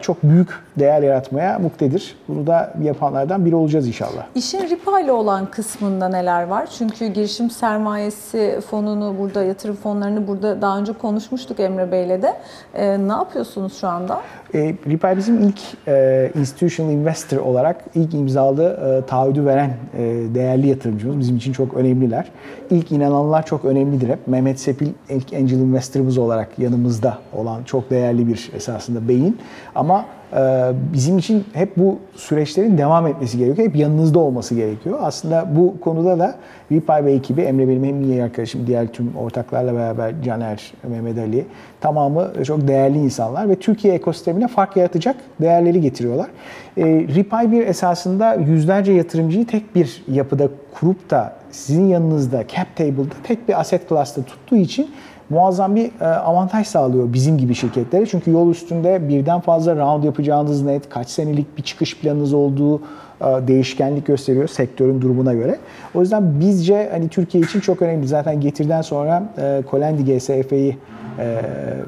çok 0.01 0.23
büyük 0.23 0.49
değer 0.79 1.03
yaratmaya 1.03 1.59
muktedir. 1.59 2.17
Bunu 2.29 2.47
da 2.47 2.73
yapanlardan 2.83 3.47
biri 3.47 3.55
olacağız 3.55 3.87
inşallah. 3.87 4.27
İşin 4.35 4.69
ripayla 4.69 5.13
olan 5.13 5.47
kısmında 5.47 6.09
neler 6.09 6.43
var? 6.43 6.69
Çünkü 6.79 7.07
girişim 7.07 7.51
sermayesi 7.51 8.61
fonunu 8.71 9.15
burada, 9.19 9.45
yatırım 9.45 9.77
fonlarını 9.77 10.29
burada 10.29 10.63
daha 10.63 10.79
önce 10.79 10.93
konuşmuştuk 10.93 11.61
Emre 11.61 11.93
Bey'le 11.93 12.23
de. 12.23 12.35
Ee, 12.75 13.09
ne 13.09 13.13
yapıyorsunuz 13.13 13.81
şu 13.81 13.89
anda? 13.89 14.21
E, 14.55 14.75
Ripple 14.87 15.17
bizim 15.17 15.43
ilk 15.43 15.61
e, 15.89 16.31
institutional 16.39 16.93
investor 16.93 17.37
olarak 17.37 17.85
ilk 17.95 18.15
imzalı 18.15 18.65
e, 18.65 19.07
taahhüdü 19.07 19.45
veren 19.47 19.71
e, 19.99 20.01
değerli 20.35 20.69
yatırımcımız. 20.69 21.19
Bizim 21.19 21.37
için 21.37 21.53
çok 21.53 21.75
önemliler. 21.75 22.29
İlk 22.71 22.93
inananlar 22.93 23.47
çok 23.47 23.65
önemlidir 23.65 24.09
hep. 24.09 24.27
Mehmet 24.27 24.61
Sepil 24.61 24.89
ilk 25.09 25.33
angel 25.33 25.59
investor'ımız 25.59 26.19
olarak 26.19 26.59
yanımızda 26.59 27.19
olan 27.37 27.65
çok 27.65 27.91
değerli 27.91 28.29
bir 28.29 28.51
esasında 28.55 29.09
beyin. 29.09 29.39
Ama 29.75 30.05
e, 30.33 30.73
bizim 30.93 31.19
için 31.19 31.45
hep 31.53 31.77
bu 31.77 31.99
süreçlerin 32.15 32.79
devam 32.79 33.07
etmesi 33.07 33.39
gerekiyor. 33.39 33.69
Hep 33.69 33.77
yanınızda 33.77 34.19
olması 34.19 34.55
gerekiyor. 34.55 34.99
Aslında 35.03 35.49
bu 35.57 35.81
konuda 35.81 36.19
da 36.19 36.35
Ripay 36.73 37.05
ve 37.05 37.13
ekibi, 37.13 37.41
Emre 37.41 37.69
benim 37.69 37.85
hem 37.85 38.03
iyi 38.03 38.23
arkadaşım, 38.23 38.67
diğer 38.67 38.87
tüm 38.87 39.17
ortaklarla 39.17 39.75
beraber 39.75 40.23
Caner, 40.25 40.73
Mehmet 40.89 41.19
Ali 41.19 41.47
tamamı 41.81 42.45
çok 42.45 42.69
değerli 42.69 42.99
insanlar 42.99 43.49
ve 43.49 43.57
Türkiye 43.57 43.95
ekosistemine 43.95 44.49
fark 44.49 44.77
yaratacak 44.77 45.17
değerleri 45.41 45.81
getiriyorlar. 45.81 46.29
E, 46.77 46.85
Ripay 46.87 47.53
bir 47.53 47.67
esasında 47.67 48.35
yüzlerce 48.35 48.93
yatırımcıyı 48.93 49.47
tek 49.47 49.75
bir 49.75 50.05
yapıda 50.09 50.49
kurup 50.81 51.11
da 51.11 51.33
sizin 51.51 51.87
yanınızda 51.87 52.47
cap 52.49 52.77
table'da 52.77 53.15
tek 53.23 53.49
bir 53.49 53.61
asset 53.61 53.89
class'ta 53.89 54.23
tuttuğu 54.23 54.57
için 54.57 54.91
muazzam 55.31 55.77
bir 55.77 55.91
e, 56.01 56.07
avantaj 56.07 56.67
sağlıyor 56.67 57.13
bizim 57.13 57.39
gibi 57.39 57.55
şirketlere. 57.55 58.07
Çünkü 58.07 58.31
yol 58.31 58.51
üstünde 58.51 59.09
birden 59.09 59.41
fazla 59.41 59.77
round 59.77 60.05
yapacağınız 60.05 60.63
net, 60.63 60.89
kaç 60.89 61.09
senelik 61.09 61.59
bir 61.59 61.63
çıkış 61.63 61.99
planınız 61.99 62.35
olduğu 62.35 62.79
e, 62.79 62.81
değişkenlik 63.21 64.07
gösteriyor 64.07 64.49
sektörün 64.49 65.01
durumuna 65.01 65.35
göre. 65.35 65.59
O 65.95 66.01
yüzden 66.01 66.41
bizce 66.41 66.89
hani 66.93 67.09
Türkiye 67.09 67.45
için 67.45 67.61
çok 67.61 67.83
önemli. 67.83 68.09
Zaten 68.09 68.41
getirden 68.41 68.83
sonra 68.83 69.23
Colendi 69.71 70.17
GSF'yi 70.17 70.77
e, 71.19 71.41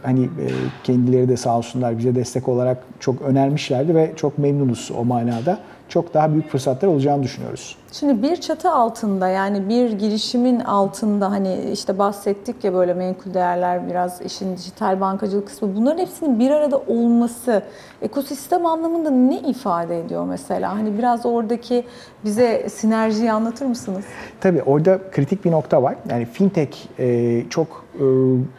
hani 0.02 0.24
e, 0.24 0.46
kendileri 0.84 1.28
de 1.28 1.36
sağ 1.36 1.58
olsunlar 1.58 1.98
bize 1.98 2.14
destek 2.14 2.48
olarak 2.48 2.78
çok 3.00 3.22
önermişlerdi 3.22 3.94
ve 3.94 4.12
çok 4.16 4.38
memnunuz 4.38 4.90
o 4.98 5.04
manada. 5.04 5.58
Çok 5.88 6.14
daha 6.14 6.32
büyük 6.32 6.48
fırsatlar 6.48 6.88
olacağını 6.88 7.22
düşünüyoruz. 7.22 7.76
Şimdi 7.92 8.22
bir 8.22 8.36
çatı 8.36 8.70
altında 8.70 9.28
yani 9.28 9.68
bir 9.68 9.92
girişimin 9.92 10.60
altında 10.60 11.30
hani 11.30 11.58
işte 11.72 11.98
bahsettik 11.98 12.64
ya 12.64 12.74
böyle 12.74 12.94
menkul 12.94 13.34
değerler 13.34 13.88
biraz 13.88 14.20
işin 14.20 14.56
dijital 14.56 15.00
bankacılık 15.00 15.46
kısmı 15.46 15.76
bunların 15.76 15.98
hepsinin 15.98 16.38
bir 16.38 16.50
arada 16.50 16.78
olması 16.78 17.62
ekosistem 18.02 18.66
anlamında 18.66 19.10
ne 19.10 19.38
ifade 19.38 20.00
ediyor 20.00 20.24
mesela? 20.24 20.74
Hani 20.74 20.98
biraz 20.98 21.26
oradaki 21.26 21.84
bize 22.24 22.68
sinerjiyi 22.68 23.32
anlatır 23.32 23.66
mısınız? 23.66 24.04
Tabii 24.40 24.62
orada 24.62 24.98
kritik 25.12 25.44
bir 25.44 25.50
nokta 25.50 25.82
var. 25.82 25.96
Yani 26.10 26.24
fintech 26.24 26.76
e, 26.98 27.42
çok 27.50 27.84
e, 27.94 28.04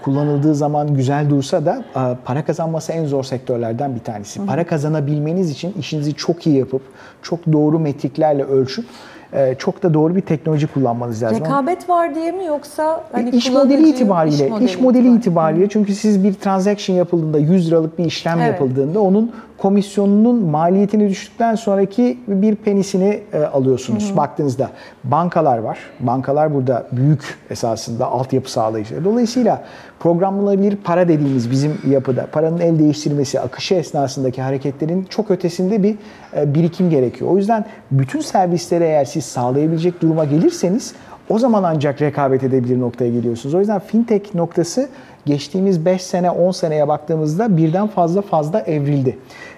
kullanıldığı 0.04 0.56
zaman 0.56 0.94
güzel 0.94 1.30
dursa 1.30 1.66
da 1.66 1.84
para 2.26 2.46
kazanması 2.46 2.92
en 2.92 3.06
zor 3.06 3.24
sektörlerden 3.24 3.96
bir 3.96 4.00
tanesi. 4.00 4.46
Para 4.46 4.66
kazanabilmeniz 4.68 5.52
için 5.52 5.74
işinizi 5.80 6.14
çok 6.14 6.48
iyi 6.48 6.58
yapıp, 6.58 6.82
çok 7.22 7.54
doğru 7.54 7.80
metriklerle 7.80 8.44
ölçüp 8.44 8.86
e, 9.34 9.56
çok 9.56 9.84
da 9.84 9.94
doğru 9.94 10.16
bir 10.16 10.22
teknoloji 10.22 10.68
kullanmanız 10.68 11.24
lazım. 11.24 11.40
Rekabet 11.46 11.90
var 11.90 12.16
diye 12.16 12.32
mi 12.32 12.46
yoksa 12.46 13.04
hani 13.12 13.30
iş 13.30 13.52
modeli 13.52 13.90
itibariyle, 13.90 14.46
iş 14.46 14.52
modeli 14.52 14.66
iş 14.66 14.80
modeli 14.80 15.00
itibariyle. 15.00 15.18
itibariyle 15.20 15.70
çünkü 15.70 15.96
siz 15.96 16.24
bir 16.24 16.34
transaction 16.34 16.96
yapıldığında 16.96 17.38
100 17.38 17.68
liralık 17.68 18.00
bir 18.00 18.06
işlem 18.06 18.40
Evet. 18.40 18.48
yapıldığında 18.52 19.00
onun 19.02 19.32
komisyonunun 19.58 20.46
maliyetini 20.46 21.10
düştükten 21.10 21.56
sonraki 21.56 22.18
bir 22.28 22.56
penisini 22.56 23.20
e, 23.34 23.44
alıyorsunuz 23.44 24.18
baktığınızda. 24.18 24.70
Bankalar 25.04 25.58
var. 25.58 25.80
Bankalar 26.00 26.54
burada 26.54 26.88
büyük 26.92 27.40
esasında 27.50 28.06
altyapı 28.06 28.52
sağlayıcıları. 28.52 29.06
Dolayısıyla 29.06 29.64
programlanabilir 30.02 30.76
para 30.76 31.08
dediğimiz 31.08 31.52
bizim 31.52 31.78
yapıda 31.90 32.28
paranın 32.32 32.60
el 32.60 32.80
değiştirmesi, 32.80 33.40
akışı 33.40 33.76
esnasındaki 33.76 34.42
hareketlerin 34.42 35.04
çok 35.04 35.32
ötesinde 35.32 35.84
bir 35.84 35.96
e, 36.36 36.54
birikim 36.54 36.90
gerekiyor. 36.90 37.32
O 37.32 37.38
yüzden 37.38 37.66
bütün 37.92 38.20
servisleri 38.20 38.84
eğer 38.84 39.06
siz 39.06 39.26
sağlayabilecek 39.26 40.02
duruma 40.02 40.26
gelirseniz 40.26 40.94
o 41.30 41.40
zaman 41.40 41.64
ancak 41.64 42.02
rekabet 42.02 42.44
edebilir 42.44 42.80
noktaya 42.80 43.12
geliyorsunuz. 43.12 43.56
O 43.56 43.60
yüzden 43.60 43.80
fintech 43.80 44.36
noktası 44.36 44.90
geçtiğimiz 45.26 45.86
5 45.86 46.02
sene 46.02 46.32
10 46.32 46.52
seneye 46.52 46.88
baktığımızda 46.88 47.58
birden 47.58 47.88
fazla 47.88 48.22
fazla 48.22 48.60
evrildi. 48.60 49.18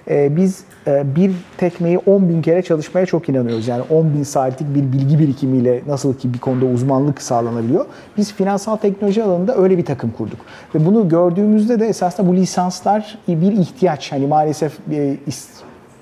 Ee, 0.10 0.36
biz 0.36 0.64
e, 0.88 1.16
bir 1.16 1.32
tekmeyi 1.58 1.98
10 1.98 2.30
bin 2.30 2.42
kere 2.42 2.62
çalışmaya 2.62 3.06
çok 3.06 3.30
inanıyoruz. 3.30 3.68
Yani 3.68 3.84
10 3.90 4.14
bin 4.14 4.24
saatlik 4.24 4.76
bir 4.76 4.94
bilgi 4.94 5.20
birikimiyle 5.20 5.82
nasıl 5.88 6.14
ki 6.14 6.34
bir 6.34 6.40
konuda 6.40 6.66
uzmanlık 6.66 7.22
sağlanabiliyor. 7.22 7.86
Biz 8.18 8.34
finansal 8.34 8.76
teknoloji 8.76 9.24
alanında 9.24 9.56
öyle 9.56 9.78
bir 9.78 9.86
takım 9.86 10.12
kurduk. 10.12 10.40
Ve 10.76 10.86
bunu 10.86 11.10
gördüğümüzde 11.10 11.80
de 11.80 11.88
esasında 11.88 12.28
bu 12.28 12.36
lisanslar 12.36 13.18
bir 13.28 13.52
ihtiyaç. 13.52 14.12
Hani 14.12 14.28
maalesef 14.28 14.78
e, 14.92 15.18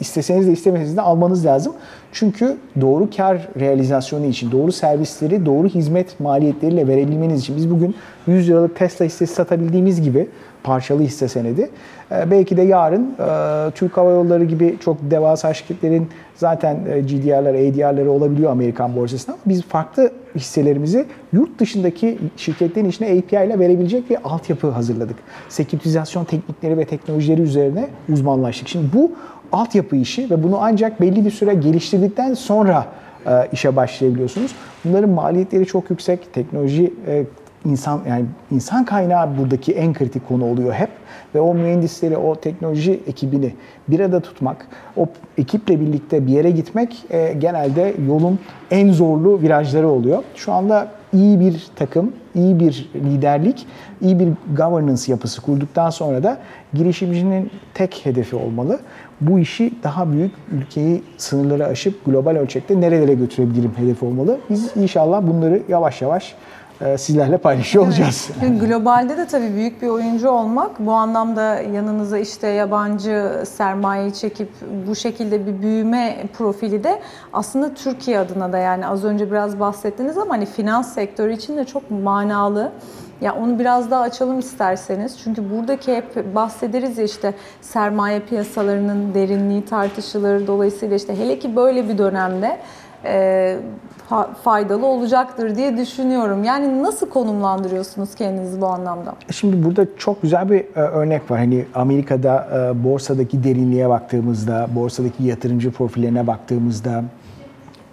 isteseniz 0.01 0.47
de 0.47 0.51
istemeseniz 0.51 0.97
de 0.97 1.01
almanız 1.01 1.45
lazım. 1.45 1.73
Çünkü 2.11 2.57
doğru 2.81 3.09
kar 3.17 3.47
realizasyonu 3.59 4.25
için, 4.25 4.51
doğru 4.51 4.71
servisleri, 4.71 5.45
doğru 5.45 5.67
hizmet 5.67 6.19
maliyetleriyle 6.19 6.87
verebilmeniz 6.87 7.41
için 7.41 7.57
biz 7.57 7.71
bugün 7.71 7.95
100 8.27 8.49
liralık 8.49 8.75
Tesla 8.75 9.05
hissesi 9.05 9.33
satabildiğimiz 9.33 10.01
gibi 10.01 10.27
parçalı 10.63 11.01
hisse 11.01 11.27
senedi. 11.27 11.69
e, 12.11 12.31
Belki 12.31 12.57
de 12.57 12.61
yarın 12.61 13.15
e, 13.19 13.71
Türk 13.71 13.97
Hava 13.97 14.11
Yolları 14.11 14.43
gibi 14.43 14.77
çok 14.79 14.97
devasa 15.11 15.53
şirketlerin 15.53 16.09
zaten 16.35 16.79
e, 16.89 17.01
GDR'ları, 17.01 17.57
ADR'ları 17.57 18.11
olabiliyor 18.11 18.51
Amerikan 18.51 18.95
borsasında. 18.95 19.37
Biz 19.45 19.61
farklı 19.61 20.11
hisselerimizi 20.35 21.05
yurt 21.33 21.59
dışındaki 21.59 22.17
şirketlerin 22.37 22.89
içine 22.89 23.07
API 23.07 23.45
ile 23.45 23.59
verebilecek 23.59 24.09
bir 24.09 24.17
altyapı 24.23 24.69
hazırladık. 24.69 25.15
Seküritizasyon 25.49 26.25
teknikleri 26.25 26.77
ve 26.77 26.85
teknolojileri 26.85 27.41
üzerine 27.41 27.89
uzmanlaştık. 28.09 28.67
Şimdi 28.67 28.85
bu 28.93 29.11
altyapı 29.51 29.95
işi 29.95 30.29
ve 30.29 30.43
bunu 30.43 30.57
ancak 30.61 31.01
belli 31.01 31.25
bir 31.25 31.31
süre 31.31 31.53
geliştirdikten 31.53 32.33
sonra 32.33 32.85
e, 33.25 33.47
işe 33.51 33.75
başlayabiliyorsunuz. 33.75 34.55
Bunların 34.85 35.09
maliyetleri 35.09 35.65
çok 35.65 35.89
yüksek. 35.89 36.33
Teknoloji 36.33 36.93
e, 37.07 37.25
insan 37.65 38.01
yani 38.07 38.25
insan 38.51 38.85
kaynağı 38.85 39.37
buradaki 39.37 39.71
en 39.73 39.93
kritik 39.93 40.27
konu 40.27 40.45
oluyor 40.45 40.73
hep 40.73 40.89
ve 41.35 41.41
o 41.41 41.53
mühendisleri, 41.53 42.17
o 42.17 42.35
teknoloji 42.35 42.99
ekibini 43.07 43.53
bir 43.87 43.99
arada 43.99 44.19
tutmak, 44.19 44.67
o 44.97 45.07
ekiple 45.37 45.79
birlikte 45.79 46.27
bir 46.27 46.31
yere 46.31 46.51
gitmek 46.51 47.05
e, 47.09 47.33
genelde 47.33 47.93
yolun 48.07 48.39
en 48.71 48.91
zorlu 48.91 49.41
virajları 49.41 49.87
oluyor. 49.87 50.23
Şu 50.35 50.51
anda 50.51 50.87
iyi 51.13 51.39
bir 51.39 51.67
takım, 51.75 52.13
iyi 52.35 52.59
bir 52.59 52.89
liderlik, 52.95 53.67
iyi 54.01 54.19
bir 54.19 54.27
governance 54.57 55.11
yapısı 55.11 55.41
kurduktan 55.41 55.89
sonra 55.89 56.23
da 56.23 56.37
girişimcinin 56.73 57.51
tek 57.73 58.05
hedefi 58.05 58.35
olmalı. 58.35 58.79
Bu 59.21 59.39
işi 59.39 59.73
daha 59.83 60.11
büyük 60.11 60.31
ülkeyi 60.51 61.03
sınırları 61.17 61.65
aşıp 61.65 62.05
global 62.05 62.35
ölçekte 62.35 62.81
nerelere 62.81 63.13
götürebilirim 63.13 63.71
hedefi 63.75 64.05
olmalı. 64.05 64.37
Biz 64.49 64.77
inşallah 64.77 65.21
bunları 65.27 65.61
yavaş 65.69 66.01
yavaş 66.01 66.35
e, 66.81 66.97
sizlerle 66.97 67.37
paylaşıyor 67.37 67.85
olacağız. 67.85 68.29
Şimdi 68.39 68.65
globalde 68.67 69.17
de 69.17 69.27
tabii 69.27 69.55
büyük 69.55 69.81
bir 69.81 69.87
oyuncu 69.87 70.29
olmak 70.29 70.79
bu 70.79 70.91
anlamda 70.91 71.59
yanınıza 71.59 72.17
işte 72.17 72.47
yabancı 72.47 73.43
sermayeyi 73.45 74.13
çekip 74.13 74.49
bu 74.87 74.95
şekilde 74.95 75.47
bir 75.47 75.61
büyüme 75.61 76.17
profili 76.37 76.83
de 76.83 76.99
aslında 77.33 77.73
Türkiye 77.73 78.19
adına 78.19 78.53
da 78.53 78.57
yani 78.57 78.87
az 78.87 79.03
önce 79.03 79.31
biraz 79.31 79.59
bahsettiniz 79.59 80.17
ama 80.17 80.33
hani 80.33 80.45
finans 80.45 80.93
sektörü 80.93 81.33
için 81.33 81.57
de 81.57 81.65
çok 81.65 81.91
manalı. 81.91 82.71
Ya 83.21 83.35
onu 83.35 83.59
biraz 83.59 83.91
daha 83.91 84.01
açalım 84.01 84.39
isterseniz. 84.39 85.19
Çünkü 85.23 85.43
buradaki 85.51 85.95
hep 85.95 86.35
bahsederiz 86.35 86.97
ya 86.97 87.03
işte 87.03 87.33
sermaye 87.61 88.19
piyasalarının 88.19 89.13
derinliği 89.13 89.65
tartışılır. 89.65 90.47
Dolayısıyla 90.47 90.95
işte 90.95 91.17
hele 91.17 91.39
ki 91.39 91.55
böyle 91.55 91.89
bir 91.89 91.97
dönemde 91.97 92.57
e, 93.05 93.57
fa- 94.09 94.33
faydalı 94.43 94.85
olacaktır 94.85 95.55
diye 95.55 95.77
düşünüyorum. 95.77 96.43
Yani 96.43 96.83
nasıl 96.83 97.09
konumlandırıyorsunuz 97.09 98.15
kendinizi 98.15 98.61
bu 98.61 98.67
anlamda? 98.67 99.13
Şimdi 99.31 99.65
burada 99.65 99.85
çok 99.97 100.21
güzel 100.21 100.49
bir 100.49 100.59
e, 100.75 100.79
örnek 100.79 101.31
var. 101.31 101.39
Hani 101.39 101.65
Amerika'da 101.75 102.47
e, 102.73 102.83
borsadaki 102.83 103.43
derinliğe 103.43 103.89
baktığımızda, 103.89 104.67
borsadaki 104.75 105.23
yatırımcı 105.23 105.71
profillerine 105.71 106.27
baktığımızda, 106.27 107.03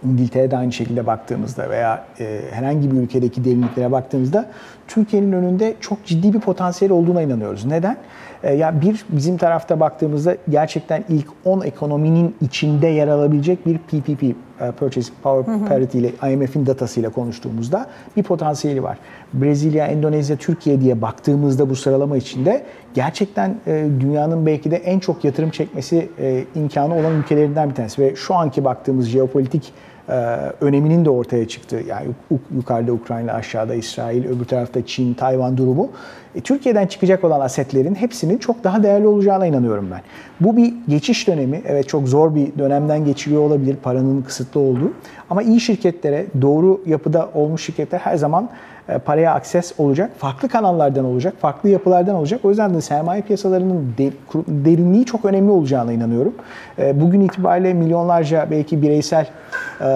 İngiltere'de 0.04 0.56
aynı 0.56 0.72
şekilde 0.72 1.06
baktığımızda 1.06 1.70
veya 1.70 2.04
e, 2.20 2.40
herhangi 2.50 2.90
bir 2.90 2.96
ülkedeki 2.96 3.44
derinliklere 3.44 3.92
baktığımızda 3.92 4.46
Türkiye'nin 4.88 5.32
önünde 5.32 5.74
çok 5.80 6.04
ciddi 6.04 6.32
bir 6.32 6.40
potansiyel 6.40 6.92
olduğuna 6.92 7.22
inanıyoruz. 7.22 7.64
Neden? 7.64 7.96
E, 8.42 8.54
ya 8.54 8.80
bir 8.80 9.04
bizim 9.08 9.36
tarafta 9.36 9.80
baktığımızda 9.80 10.36
gerçekten 10.48 11.04
ilk 11.08 11.26
10 11.44 11.60
ekonominin 11.60 12.36
içinde 12.40 12.86
yer 12.86 13.08
alabilecek 13.08 13.66
bir 13.66 13.78
PPP, 13.78 14.36
Purchase 14.78 15.12
Power 15.22 15.68
Parity 15.68 15.98
ile 15.98 16.32
IMF'in 16.32 16.66
datasıyla 16.66 17.10
konuştuğumuzda 17.10 17.86
bir 18.16 18.22
potansiyeli 18.22 18.82
var. 18.82 18.98
Brezilya, 19.32 19.86
Endonezya, 19.86 20.36
Türkiye 20.36 20.80
diye 20.80 21.02
baktığımızda 21.02 21.70
bu 21.70 21.76
sıralama 21.76 22.16
içinde 22.16 22.64
gerçekten 22.94 23.56
e, 23.66 23.86
dünyanın 24.00 24.46
belki 24.46 24.70
de 24.70 24.76
en 24.76 24.98
çok 24.98 25.24
yatırım 25.24 25.50
çekmesi 25.50 26.08
e, 26.18 26.44
imkanı 26.54 26.94
olan 26.94 27.14
ülkelerinden 27.14 27.70
bir 27.70 27.74
tanesi 27.74 28.02
ve 28.02 28.16
şu 28.16 28.34
anki 28.34 28.64
baktığımız 28.64 29.06
jeopolitik 29.06 29.62
e, 29.66 29.97
öneminin 30.60 31.04
de 31.04 31.10
ortaya 31.10 31.48
çıktığı 31.48 31.80
yani 31.88 32.06
yu- 32.30 32.38
yukarıda 32.56 32.92
Ukrayna, 32.92 33.32
aşağıda 33.32 33.74
İsrail, 33.74 34.24
öbür 34.26 34.44
tarafta 34.44 34.86
Çin, 34.86 35.14
Tayvan 35.14 35.56
durumu. 35.56 35.90
E, 36.34 36.40
Türkiye'den 36.40 36.86
çıkacak 36.86 37.24
olan 37.24 37.40
asetlerin 37.40 37.94
hepsinin 37.94 38.38
çok 38.38 38.64
daha 38.64 38.82
değerli 38.82 39.06
olacağına 39.06 39.46
inanıyorum 39.46 39.88
ben. 39.92 40.00
Bu 40.40 40.56
bir 40.56 40.74
geçiş 40.88 41.28
dönemi. 41.28 41.62
Evet 41.66 41.88
çok 41.88 42.08
zor 42.08 42.34
bir 42.34 42.58
dönemden 42.58 43.04
geçiriyor 43.04 43.42
olabilir 43.42 43.76
paranın 43.82 44.22
kısıtlı 44.22 44.60
olduğu. 44.60 44.92
Ama 45.30 45.42
iyi 45.42 45.60
şirketlere, 45.60 46.26
doğru 46.42 46.80
yapıda 46.86 47.28
olmuş 47.34 47.64
şirketler 47.64 47.98
her 47.98 48.16
zaman 48.16 48.50
paraya 49.04 49.34
akses 49.34 49.72
olacak. 49.78 50.10
Farklı 50.18 50.48
kanallardan 50.48 51.04
olacak, 51.04 51.34
farklı 51.40 51.68
yapılardan 51.68 52.14
olacak. 52.14 52.40
O 52.44 52.48
yüzden 52.48 52.74
de 52.74 52.80
sermaye 52.80 53.22
piyasalarının 53.22 53.94
derinliği 54.48 55.04
çok 55.04 55.24
önemli 55.24 55.50
olacağına 55.50 55.92
inanıyorum. 55.92 56.34
E, 56.78 57.00
Bugün 57.00 57.20
itibariyle 57.20 57.74
milyonlarca 57.74 58.48
belki 58.50 58.82
bireysel 58.82 59.26
e, 59.80 59.86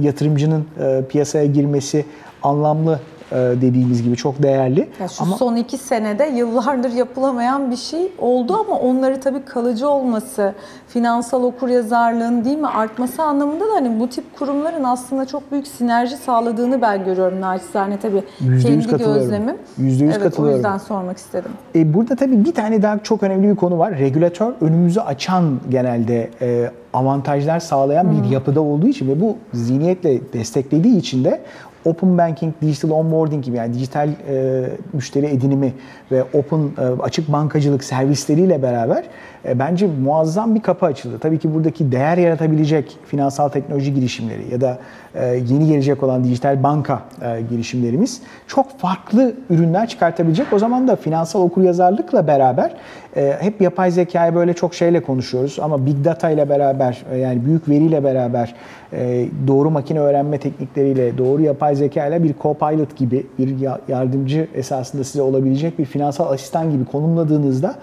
yatırımcının 0.00 0.64
e, 0.80 1.02
piyasaya 1.08 1.46
girmesi 1.46 2.04
anlamlı 2.42 2.92
e, 2.94 3.15
dediğimiz 3.32 4.02
gibi 4.02 4.16
çok 4.16 4.42
değerli. 4.42 4.88
Ya 5.00 5.08
şu 5.08 5.22
Ama 5.22 5.36
son 5.36 5.56
iki 5.56 5.78
senede 5.78 6.24
yıllardır 6.24 6.92
yapılamayan 6.92 7.70
bir 7.70 7.76
şey 7.76 8.12
oldu 8.18 8.56
ama 8.66 8.78
onları 8.80 9.20
tabii 9.20 9.44
kalıcı 9.44 9.88
olması, 9.88 10.54
finansal 10.88 11.42
okuryazarlığın 11.42 12.44
değil 12.44 12.58
mi 12.58 12.66
artması 12.66 13.22
anlamında 13.22 13.64
da 13.64 13.74
hani 13.74 14.00
bu 14.00 14.08
tip 14.08 14.38
kurumların 14.38 14.84
aslında 14.84 15.26
çok 15.26 15.52
büyük 15.52 15.66
sinerji 15.66 16.16
sağladığını 16.16 16.82
ben 16.82 17.04
görüyorum 17.04 17.40
naçizane 17.40 17.98
tabii 17.98 18.22
Yüzde 18.40 18.52
yüz 18.52 18.64
kendi 18.64 18.86
katılıyorum. 18.86 19.22
gözlemim. 19.22 19.56
Yüzde 19.78 20.04
yüz 20.04 20.12
evet, 20.12 20.22
katılıyorum. 20.22 20.54
O 20.54 20.56
yüzden 20.56 20.78
sormak 20.78 21.16
istedim. 21.16 21.50
E, 21.74 21.94
burada 21.94 22.16
tabii 22.16 22.44
bir 22.44 22.54
tane 22.54 22.82
daha 22.82 22.98
çok 22.98 23.22
önemli 23.22 23.50
bir 23.50 23.56
konu 23.56 23.78
var. 23.78 23.98
Regülatör 23.98 24.52
önümüzü 24.60 25.00
açan 25.00 25.60
genelde 25.70 26.30
e, 26.40 26.70
avantajlar 26.92 27.60
sağlayan 27.60 28.22
bir 28.22 28.30
yapıda 28.30 28.60
olduğu 28.60 28.88
için 28.88 29.08
ve 29.08 29.20
bu 29.20 29.36
zihniyetle 29.52 30.32
desteklediği 30.32 30.98
için 30.98 31.24
de 31.24 31.40
Open 31.86 32.18
Banking, 32.18 32.54
Digital 32.62 32.90
Onboarding 32.90 33.44
gibi 33.44 33.56
yani 33.56 33.74
dijital 33.74 34.08
e, 34.08 34.64
müşteri 34.92 35.26
edinimi 35.26 35.72
ve 36.12 36.22
open 36.22 36.58
e, 36.58 37.02
açık 37.02 37.32
bankacılık 37.32 37.84
servisleriyle 37.84 38.62
beraber 38.62 39.04
e, 39.48 39.58
bence 39.58 39.86
muazzam 39.86 40.54
bir 40.54 40.62
kapı 40.62 40.86
açıldı. 40.86 41.18
Tabii 41.18 41.38
ki 41.38 41.54
buradaki 41.54 41.92
değer 41.92 42.18
yaratabilecek 42.18 42.98
finansal 43.06 43.48
teknoloji 43.48 43.94
girişimleri 43.94 44.52
ya 44.52 44.60
da 44.60 44.78
yeni 45.24 45.66
gelecek 45.66 46.02
olan 46.02 46.24
dijital 46.24 46.62
banka 46.62 47.02
e, 47.22 47.42
girişimlerimiz 47.50 48.20
çok 48.46 48.78
farklı 48.78 49.34
ürünler 49.50 49.88
çıkartabilecek. 49.88 50.52
O 50.52 50.58
zaman 50.58 50.88
da 50.88 50.96
finansal 50.96 51.40
okuryazarlıkla 51.42 52.26
beraber 52.26 52.74
e, 53.16 53.36
hep 53.40 53.60
yapay 53.60 53.90
zekayı 53.90 54.34
böyle 54.34 54.54
çok 54.54 54.74
şeyle 54.74 55.02
konuşuyoruz 55.02 55.58
ama 55.62 55.86
big 55.86 56.04
data 56.04 56.30
ile 56.30 56.48
beraber 56.48 57.04
e, 57.12 57.18
yani 57.18 57.44
büyük 57.46 57.68
veriyle 57.68 58.04
beraber 58.04 58.54
e, 58.92 59.26
doğru 59.46 59.70
makine 59.70 60.00
öğrenme 60.00 60.38
teknikleriyle, 60.38 61.18
doğru 61.18 61.42
yapay 61.42 61.76
zeka 61.76 62.06
ile 62.06 62.22
bir 62.24 62.34
co-pilot 62.34 62.96
gibi 62.96 63.26
bir 63.38 63.58
ya- 63.58 63.80
yardımcı 63.88 64.48
esasında 64.54 65.04
size 65.04 65.22
olabilecek 65.22 65.78
bir 65.78 65.84
finansal 65.84 66.32
asistan 66.32 66.70
gibi 66.70 66.84
konumladığınızda 66.84 67.74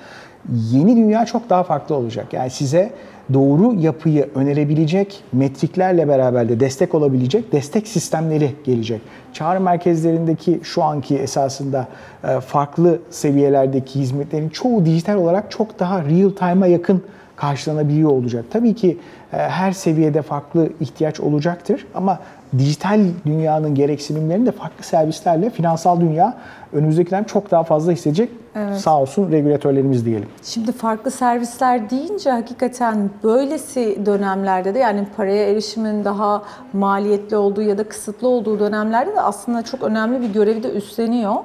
yeni 0.71 0.95
dünya 0.95 1.25
çok 1.25 1.49
daha 1.49 1.63
farklı 1.63 1.95
olacak. 1.95 2.34
Yani 2.34 2.49
size 2.49 2.91
doğru 3.34 3.73
yapıyı 3.73 4.29
önerebilecek 4.36 5.23
metriklerle 5.34 6.08
beraber 6.08 6.49
de 6.49 6.60
destek 6.60 6.95
olabilecek 6.95 7.51
destek 7.51 7.88
sistemleri 7.88 8.56
gelecek. 8.63 9.01
Çağrı 9.34 9.60
merkezlerindeki 9.60 10.60
şu 10.63 10.84
anki 10.84 11.17
esasında 11.17 11.88
e, 12.23 12.39
farklı 12.39 12.99
seviyelerdeki 13.10 13.99
hizmetlerin 13.99 14.49
çoğu 14.49 14.86
dijital 14.86 15.15
olarak 15.15 15.51
çok 15.51 15.79
daha 15.79 16.01
real 16.03 16.29
time'a 16.29 16.67
yakın 16.67 17.03
karşılanabiliyor 17.36 18.10
olacak. 18.10 18.45
Tabii 18.51 18.73
ki 18.73 18.97
e, 19.34 19.38
her 19.38 19.71
seviyede 19.71 20.21
farklı 20.21 20.69
ihtiyaç 20.79 21.19
olacaktır 21.19 21.88
ama 21.95 22.19
dijital 22.58 23.06
dünyanın 23.25 23.75
gereksinimlerini 23.75 24.45
de 24.45 24.51
farklı 24.51 24.84
servislerle 24.84 25.49
finansal 25.49 26.01
dünya 26.01 26.38
önümüzdeki 26.73 27.12
dönem 27.12 27.23
çok 27.23 27.51
daha 27.51 27.63
fazla 27.63 27.91
hissedecek. 27.91 28.29
Sağ 28.77 29.01
olsun 29.01 29.31
regülatörlerimiz 29.31 30.05
diyelim. 30.05 30.27
Şimdi 30.43 30.71
farklı 30.71 31.12
servisler 31.12 31.89
deyince 31.89 32.31
hakikaten 32.31 33.09
böylesi 33.23 34.05
dönemlerde 34.05 34.73
de 34.73 34.79
yani 34.79 35.07
paraya 35.17 35.49
erişimin 35.51 36.03
daha 36.03 36.43
maliyetli 36.73 37.38
olduğu 37.38 37.62
ya 37.62 37.77
da 37.77 37.83
kısıtlı 37.83 38.27
olduğu 38.27 38.59
dönemlerde 38.59 39.15
de 39.15 39.21
aslında 39.21 39.62
çok 39.62 39.83
önemli 39.83 40.21
bir 40.21 40.33
görevi 40.33 40.63
de 40.63 40.71
üstleniyor. 40.71 41.36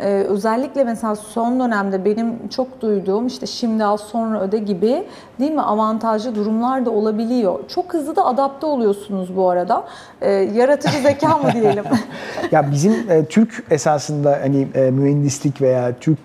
Ee, 0.00 0.08
özellikle 0.08 0.84
mesela 0.84 1.16
son 1.16 1.60
dönemde 1.60 2.04
benim 2.04 2.48
çok 2.48 2.80
duyduğum 2.80 3.26
işte 3.26 3.46
şimdi 3.46 3.84
al 3.84 3.96
sonra 3.96 4.40
öde 4.40 4.58
gibi 4.58 5.04
değil 5.40 5.52
mi 5.52 5.62
avantajlı 5.62 6.34
durumlar 6.34 6.86
da 6.86 6.90
olabiliyor. 6.90 7.58
Çok 7.68 7.94
hızlı 7.94 8.16
da 8.16 8.26
adapte 8.26 8.66
oluyorsunuz 8.66 9.36
bu 9.36 9.50
arada. 9.50 9.84
Ee, 10.20 10.30
yaratıcı 10.30 10.98
zeka 10.98 11.38
mı 11.38 11.52
diyelim? 11.52 11.84
Ya 12.52 12.70
bizim 12.70 12.92
e, 13.10 13.24
Türk 13.24 13.64
esasında 13.70 14.38
hani 14.42 14.68
e, 14.78 14.90
mühendislik 14.90 15.60
veya 15.60 15.92
Türk 16.00 16.18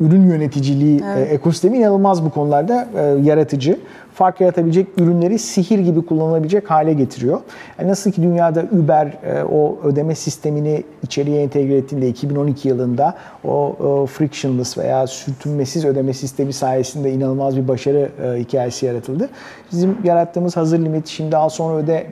ürün 0.00 0.30
yöneticiliği 0.30 1.00
e, 1.16 1.20
ekosistemi 1.20 1.78
inanılmaz 1.78 2.24
bu 2.24 2.30
konularda 2.30 2.88
e, 2.96 3.02
yaratıcı. 3.22 3.78
Fark 4.18 4.40
yaratabilecek 4.40 4.86
ürünleri 4.96 5.38
sihir 5.38 5.78
gibi 5.78 6.06
kullanılabilecek 6.06 6.70
hale 6.70 6.92
getiriyor. 6.92 7.40
Yani 7.78 7.90
nasıl 7.90 8.12
ki 8.12 8.22
dünyada 8.22 8.64
Uber 8.72 9.06
e, 9.06 9.44
o 9.44 9.78
ödeme 9.84 10.14
sistemini 10.14 10.84
içeriye 11.02 11.42
entegre 11.42 11.76
ettiğinde 11.76 12.08
2012 12.08 12.68
yılında 12.68 13.14
o, 13.44 13.50
o 13.50 14.06
frictionless 14.06 14.78
veya 14.78 15.06
sürtünmesiz 15.06 15.84
ödeme 15.84 16.12
sistemi 16.12 16.52
sayesinde 16.52 17.12
inanılmaz 17.12 17.56
bir 17.56 17.68
başarı 17.68 18.10
e, 18.24 18.40
hikayesi 18.40 18.86
yaratıldı. 18.86 19.28
Bizim 19.72 19.98
yarattığımız 20.04 20.56
hazır 20.56 20.78
limit 20.78 21.06
şimdi 21.06 21.36
al 21.36 21.48
sonra 21.48 21.76
öde 21.76 21.96
e, 21.96 22.08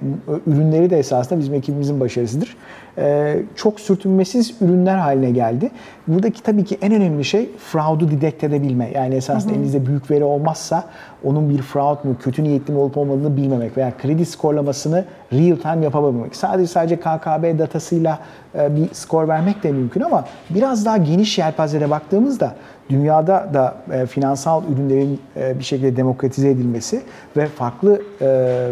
ürünleri 0.46 0.90
de 0.90 0.98
esasında 0.98 1.38
bizim 1.38 1.54
ekibimizin 1.54 2.00
başarısıdır. 2.00 2.56
E, 2.98 3.36
çok 3.54 3.80
sürtünmesiz 3.80 4.54
ürünler 4.60 4.96
haline 4.96 5.30
geldi. 5.30 5.70
Buradaki 6.08 6.42
tabii 6.42 6.64
ki 6.64 6.78
en 6.82 6.92
önemli 6.92 7.24
şey 7.24 7.50
fraud'u 7.58 8.10
detect 8.10 8.44
edebilme. 8.44 8.90
Yani 8.94 9.14
esasında 9.14 9.52
elinizde 9.54 9.86
büyük 9.86 10.10
veri 10.10 10.24
olmazsa 10.24 10.84
onun 11.24 11.50
bir 11.50 11.62
fraud 11.62 11.95
mu, 12.04 12.16
kötü 12.20 12.44
niyetli 12.44 12.72
mi 12.72 12.78
olup 12.78 12.96
olmadığını 12.96 13.36
bilmemek 13.36 13.76
veya 13.76 13.92
kredi 14.02 14.26
skorlamasını 14.26 15.04
real 15.32 15.56
time 15.56 15.84
yapabilmek. 15.84 16.36
Sadece 16.36 16.66
sadece 16.66 16.96
KKB 16.96 17.58
datasıyla 17.58 18.18
e, 18.54 18.76
bir 18.76 18.94
skor 18.94 19.28
vermek 19.28 19.62
de 19.62 19.72
mümkün 19.72 20.00
ama 20.00 20.24
biraz 20.50 20.86
daha 20.86 20.96
geniş 20.96 21.38
yelpazede 21.38 21.90
baktığımızda 21.90 22.54
dünyada 22.90 23.50
da 23.54 23.74
e, 23.92 24.06
finansal 24.06 24.62
ürünlerin 24.64 25.20
e, 25.36 25.58
bir 25.58 25.64
şekilde 25.64 25.96
demokratize 25.96 26.50
edilmesi 26.50 27.02
ve 27.36 27.46
farklı 27.46 28.02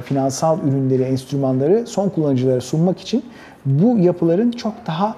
finansal 0.04 0.58
ürünleri, 0.58 1.02
enstrümanları 1.02 1.86
son 1.86 2.08
kullanıcılara 2.08 2.60
sunmak 2.60 3.00
için 3.00 3.24
bu 3.66 3.98
yapıların 3.98 4.50
çok 4.50 4.72
daha 4.86 5.14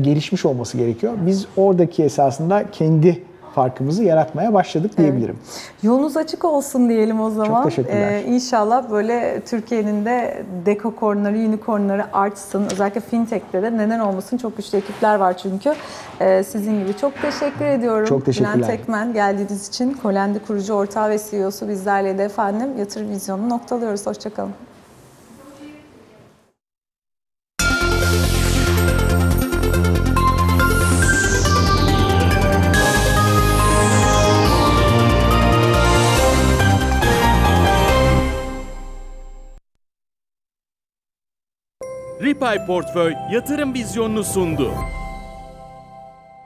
gelişmiş 0.00 0.44
olması 0.44 0.78
gerekiyor. 0.78 1.12
Biz 1.26 1.46
oradaki 1.56 2.04
esasında 2.04 2.64
kendi 2.72 3.22
farkımızı 3.58 4.04
yaratmaya 4.04 4.54
başladık 4.54 4.98
diyebilirim. 4.98 5.36
Yolunuz 5.82 6.16
açık 6.16 6.44
olsun 6.44 6.88
diyelim 6.88 7.20
o 7.20 7.30
zaman. 7.30 7.64
teşekkürler. 7.64 8.22
inşallah 8.24 8.90
böyle 8.90 9.40
Türkiye'nin 9.46 10.04
de 10.04 10.44
dekokornları, 10.66 11.36
unicornları 11.36 12.04
artsın. 12.12 12.66
Özellikle 12.72 13.00
fintech'te 13.00 13.62
de 13.62 13.78
neden 13.78 13.98
olmasın 13.98 14.36
çok 14.36 14.56
güçlü 14.56 14.78
ekipler 14.78 15.14
var 15.14 15.36
çünkü. 15.36 15.74
Ee, 16.20 16.42
sizin 16.42 16.80
gibi 16.80 16.96
çok 16.96 17.22
teşekkür 17.22 17.64
ediyorum. 17.64 18.06
Çok 18.06 18.24
teşekkürler. 18.24 18.56
Bülent 18.56 18.70
Ekmen 18.70 19.12
geldiğiniz 19.12 19.68
için 19.68 19.92
Kolendi 20.02 20.38
kurucu 20.38 20.74
ortağı 20.74 21.10
ve 21.10 21.18
CEO'su 21.30 21.68
bizlerle 21.68 22.18
de 22.18 22.24
efendim 22.24 22.68
yatırım 22.78 23.10
vizyonunu 23.10 23.48
noktalıyoruz. 23.48 24.06
Hoşçakalın. 24.06 24.67
Ripay 42.38 42.66
Portföy 42.66 43.14
yatırım 43.32 43.74
vizyonunu 43.74 44.24
sundu. 44.24 44.72